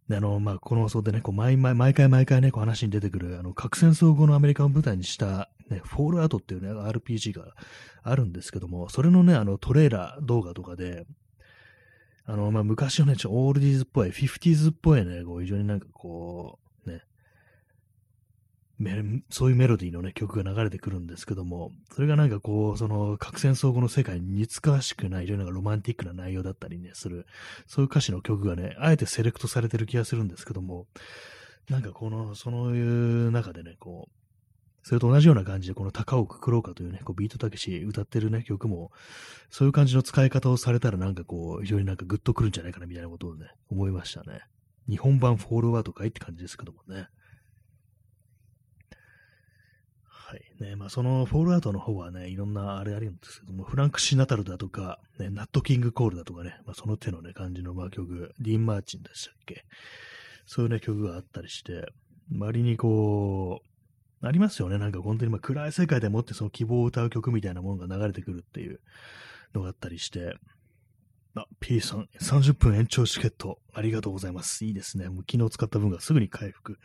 [0.09, 7.55] で、あの、まあ、この放送でね、こう毎毎毎回毎回ね、こう話に出てくる、あの、核戦争後のアメリカを舞台にした、ね、フォールアウトっていうね、RPG が
[8.03, 11.05] あるんですけども、それのね、あの、トレーラー動画とかで、
[12.29, 16.91] あの、まあ、昔のね、ちょオールディーズっぽい、フィフティーズっぽいね、こう、非常になんかこう、
[18.79, 27.27] ね、そういうメロディーのね、曲が流れてくるんですけども、それがなんかこう、その核戦争後の世界に似つかわしくない、非常になんかロマンティックな内容だったりね、する、
[27.67, 30.87] そういう歌詞の曲がね、あえてセレクトされてる気がするんですけども、
[31.71, 34.18] なんかこの、そういう中でね、こう、
[34.89, 38.91] それと同じような感じで、この高岡黒川というね、こうビートたけし歌ってるね、曲も、
[39.51, 44.41] そういう感じの使い方をされたらなんかこう、非常になんかグッとくるんじゃないかなみたいなことをね、思いましたね。
[44.89, 47.07] 日本版フォールアウトかいって感じですけどもね。
[50.07, 50.41] はい。
[50.59, 59.67] ね、まあ、そのフォールアウトの方はね、いろんなあれあるんですけども、フランク・シナトラだとか、ね、ナット・キング・コールだとかね、まあ、その手のね、感じのまあ曲、ディーン・マーチンでしたっけ
[60.47, 61.93] そういうね、曲があったりして、
[62.39, 63.68] 割にこう、
[64.21, 64.79] ありますよね。
[64.79, 68.81] なんか本当にま暗い世界でもってその希望を歌う曲みたいなものが流れてくるっていう
[69.55, 70.35] のがあったりして、
[71.35, 74.65] あ、P さん、30分延長チケット、ありがとうございます。
[74.65, 75.09] いいですね。
[75.09, 76.79] もう昨日使った分がすぐに回復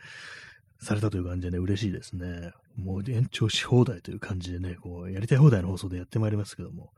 [0.80, 2.52] されたという感じでね、嬉しいですね。
[2.76, 6.92] もう延長し放題という感じでね、こう、やりたい放題の放送でやってまいりますけども、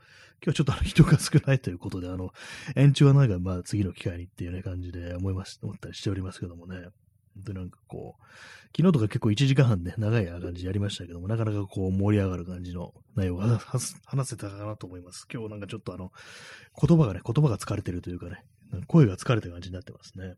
[0.44, 2.32] 今日はちょっとあの人が少ないということで、あの、
[2.74, 6.88] 延長はなんかまあ次の機会にっていうね、感じで思います、思ったりしておりますけどもね。
[7.36, 8.24] 本当になんかこう、
[8.76, 15.26] 昨日とか結構1時間半ね、長い感じやりましたけども、なかなかこう盛り上がる感じの内容が話せたかなと思います。
[15.32, 16.10] 今日なんかちょっとあの、
[16.80, 20.34] 言葉がね、言葉が疲れてるというかね、か声が疲れてる感じになってますね。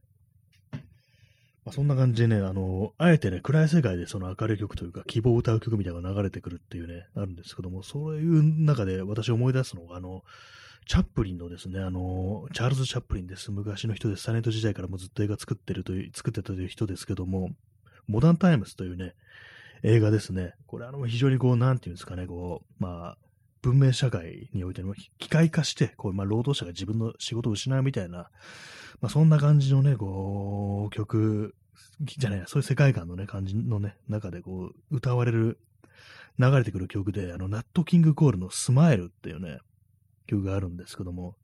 [1.64, 10.22] まあ、そんな感じでね、あの、あえてね、暗い世界でその明るい曲というか、希望を歌う曲みたいなのが流れてくるっていうね、あるんですけども、そういう中で私思い出すのが、あの、
[10.88, 13.52] チャップリンのですね、あの、チャールズ・チャップリンです。
[13.52, 14.22] 昔の人です。
[14.22, 17.50] サネット時代からもずっと映画作ってるという、作ってたという人ですけども、
[18.06, 19.12] モダンタイムスというね、
[19.82, 20.54] 映画ですね。
[20.66, 23.18] これあの、非常にこう、なんていうんですかね、こう、まあ、
[23.60, 28.30] 文明社会においての機械化して、こう、まあ、労働者が自分の仕事を失うみたいな、
[29.02, 31.54] まあ、そんな感じのね、こう、曲
[32.00, 35.58] じゃないそういう世界観のね、感じのね、中でこう、歌われる、
[36.38, 39.58] 流れてくる曲で、あの、ナットキングコールのスマイルっていうね、
[40.28, 41.34] 曲があるんですけども、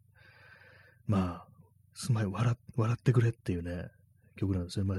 [1.09, 1.47] まあ、
[1.95, 3.89] スマイル、笑笑ってくれっていうね、
[4.37, 4.85] 曲なんですね。
[4.85, 4.99] まあ、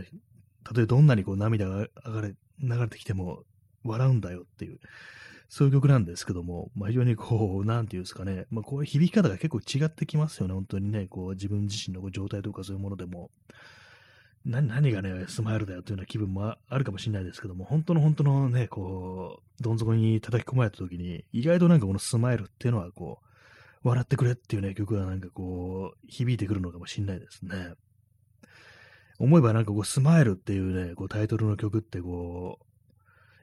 [0.64, 3.44] たとえどんなにこう涙が流れ流れてきても
[3.84, 4.80] 笑うんだよっていう、
[5.50, 13.30] そういう曲なんですけども、まあ、非常にこう、なんていうんですかね、まあ、こういう響き方が結構違ってきますよね、本当にね、こう、自分自身の状態とかそういうものでも。
[14.46, 23.26] 何何がね、スマイルだよというような気分もあるかもしれないですけども、本当の本当のね、こう、どん底に叩き込まれた時に、意外となんかこのスマイルっていうのはこう、
[23.90, 27.76] 笑ってくれっていうね、曲がなんかこう、響いてくるのかもしれないですね。
[29.20, 32.66] 思えばなんかこう、スマイルっていうね、こうタイトルの曲ってこう、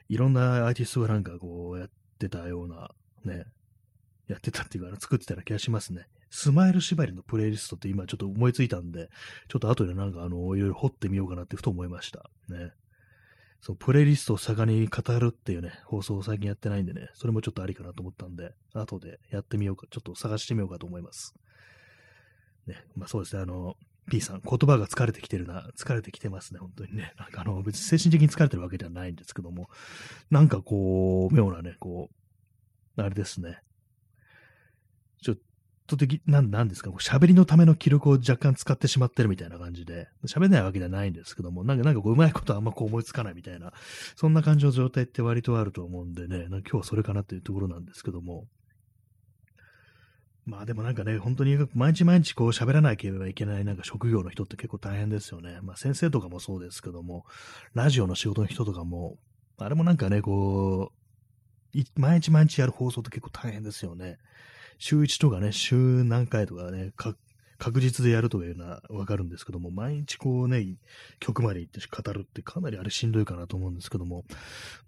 [0.09, 2.90] いろんなアーティストがなんかこうやってたような、
[3.24, 3.45] ね、
[4.26, 6.07] やってたっていうか、作ってたような気がしますね。
[6.30, 9.11] スマイル縛りのプレイリストって今ちょっと思いついたんで、
[9.49, 12.30] ちょっと後でなんかあの、いろいろ掘ってみようかなってふと思いました。
[12.49, 12.72] ね。
[13.62, 21.32] そう、プレイリストを盛んに語るっていうね、放送を最近やってないんでね、それもちょっとありかなと思ったんで、後でやってみようか、ちょっと探してみようかと思います。
[22.66, 23.76] ね、まあそうですね、あの、
[24.10, 27.14] P さん、言葉が疲れてきてるな、疲れてきてますね、本当にね。
[27.16, 29.70] なんかあの、別に精神的に疲れてるわけではないんですけども、
[30.28, 32.10] なんかこう、妙なね、こ
[32.96, 33.62] う、あれですね。
[35.89, 43.72] ちょっト的、なん、なんですか、喋りのための記録を若干使ってしまってるみたいな感じで、喋れないわけではないんですけども、なんか、なんかこう、うまいことあんまこう思いつかないみたいな、
[44.16, 48.47] そんな感じの状態って割とあると思うんでね、今日はそれかなっていうところなんですけども、
[50.45, 55.61] まあでもなんかね、本当に毎日毎日こう喋らなければいけないなんか職業の人って結構大変ですよね。
[55.62, 57.24] まあ先生とかもそうですけども、
[57.74, 59.18] ラジオの仕事の人とかも、
[59.59, 64.18] あれもなんかね、こう、毎日毎日やる放送って結構大変ですよね。
[64.83, 67.14] 週1とかね、週何回とかね、か
[67.57, 70.74] 確実でやるというのはわかるんですけども、毎日こうね、
[71.20, 74.24] 曲まで行って語るってかなりあれしんどいかなと思うんですけども、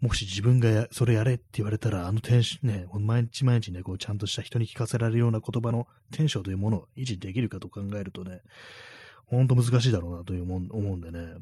[0.00, 8.40] もし自分がやそれやれって言われたら、あのテンションね、毎日毎日ね、こうちゃんとした人に聞かせられるような言葉のテンションというものを維持できるかと考えるとね、
[9.26, 11.36] ほんと難しいだろうなというもん思うんでね。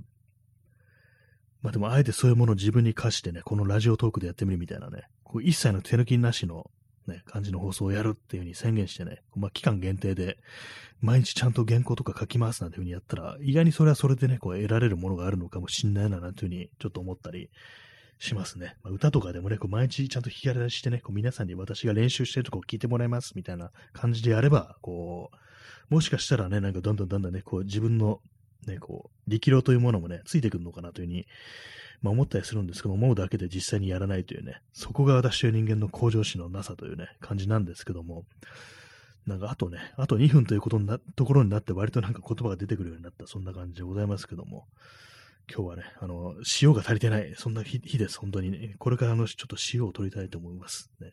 [1.63, 6.71] まあでも、あえてそういうものを自分に課してね、このラジオトークでやってみるみたいなね、こう一切の手抜きなしの
[7.07, 10.39] ね、感じの放送をやるっていう風に宣言してね、まあ、期間限定で、
[11.01, 17.51] 毎日ちゃんと原稿とか書きますなんていう風にやったら、意外にそれはそれでね、こう得られるものがあるのかもしんないな、なんていう風にちょっと思ったり
[18.19, 18.77] しますね。
[18.83, 25.31] まあ、歌とかでもね、こう毎日ちゃんと弾き語りしてね、こう皆さんに私が練習してるとこを聞いてもらいますみたいな感じでやれば、こ
[25.91, 28.21] う、もしかしたらね、なんかどんどんどんどんね、こう自分の
[28.67, 31.27] ね、こう、力量というものもね、ついてくるのかなというふうに
[32.03, 38.25] まあ、思ったりするんですけど、思うだけで実際にやらないというね、そこが私という人間の向上心のなさというね、感じなんですけども、
[39.27, 44.67] なんかあとね、あと2分ということなところになって割となんか言葉が出てくるようになった、そんな感じでございますけども、
[45.53, 48.75] 今日はね、あの、塩が足りてない、そんな日です、本当にね。
[48.79, 50.91] これからのちょっと塩を取りたいと思います。
[51.01, 51.13] ね。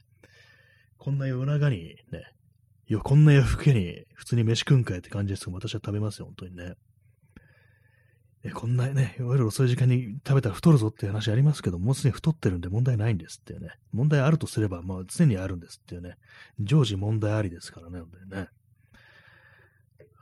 [0.97, 2.23] こんな夜中にね、
[2.87, 6.73] いや、こんな夜更けに普通に飯食うんかいって感じですけど、私は食べますよ、本当にね。
[8.53, 13.71] こんなね、いわゆる遅い時間に食べたら太るぞっていう話ありますけど、もうすでに太ってるんで問題ないんですっていうね。
[13.91, 16.15] 問題あるとすれば、まあ常にあるんですっていうね。
[16.59, 18.47] 常時問題ありですからね、本当にね。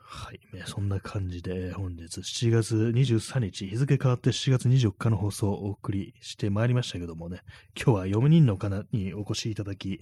[0.10, 0.40] はい。
[0.52, 7.42] ね、そんな感じで、本日7月23日、日付変わって7月24日の放送をお送りしてまいりましたけどもね、
[7.76, 10.00] 今日は4人の方にお越しいただき、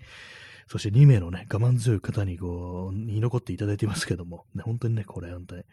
[0.68, 5.64] そして2名のね、我慢強い方にこう、に残っていただいていますけども、ね、本当にね、これ本当に、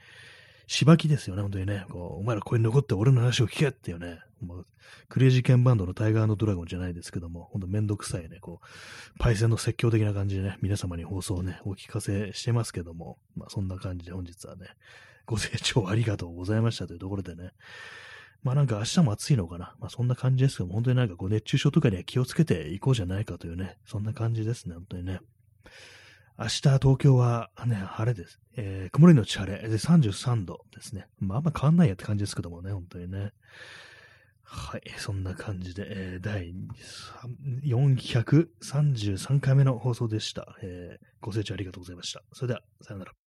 [0.72, 1.84] しばきですよね、本当にね。
[1.90, 4.20] こうお前らここに残って俺の話を聞けっていうね。
[4.40, 4.66] もう
[5.10, 14.68] クレイジーケンバンドのタイガーのドラゴンじゃないですけども、ほんとめんどくさいね、こう、パイセンの説教的な感じでね、皆様に放送をね、お聞かせしてますけども、まあそんな感じで本日はね、
[15.26, 17.50] ご清聴ありがとうございましたというところでね、
[18.42, 19.76] まあなんか明日も暑いのかな。
[19.78, 25.20] まあそんな感じですけども、本当になんかこう熱中症とかには気をつけていこうじゃないかというね、そんな感じですね、本当にね。
[26.38, 28.40] 明日東京はね、晴れです。
[28.56, 31.06] えー、曇りのち晴れで33度ですね。
[31.18, 33.32] まあ、あんま変わんないやって感じですけどもね、本当にね。
[34.42, 36.54] はい、そんな感じで、えー、第
[37.64, 40.56] 433回目の放送でした。
[40.62, 42.22] えー、ご清聴ありがとうございました。
[42.32, 43.21] それでは、さよなら。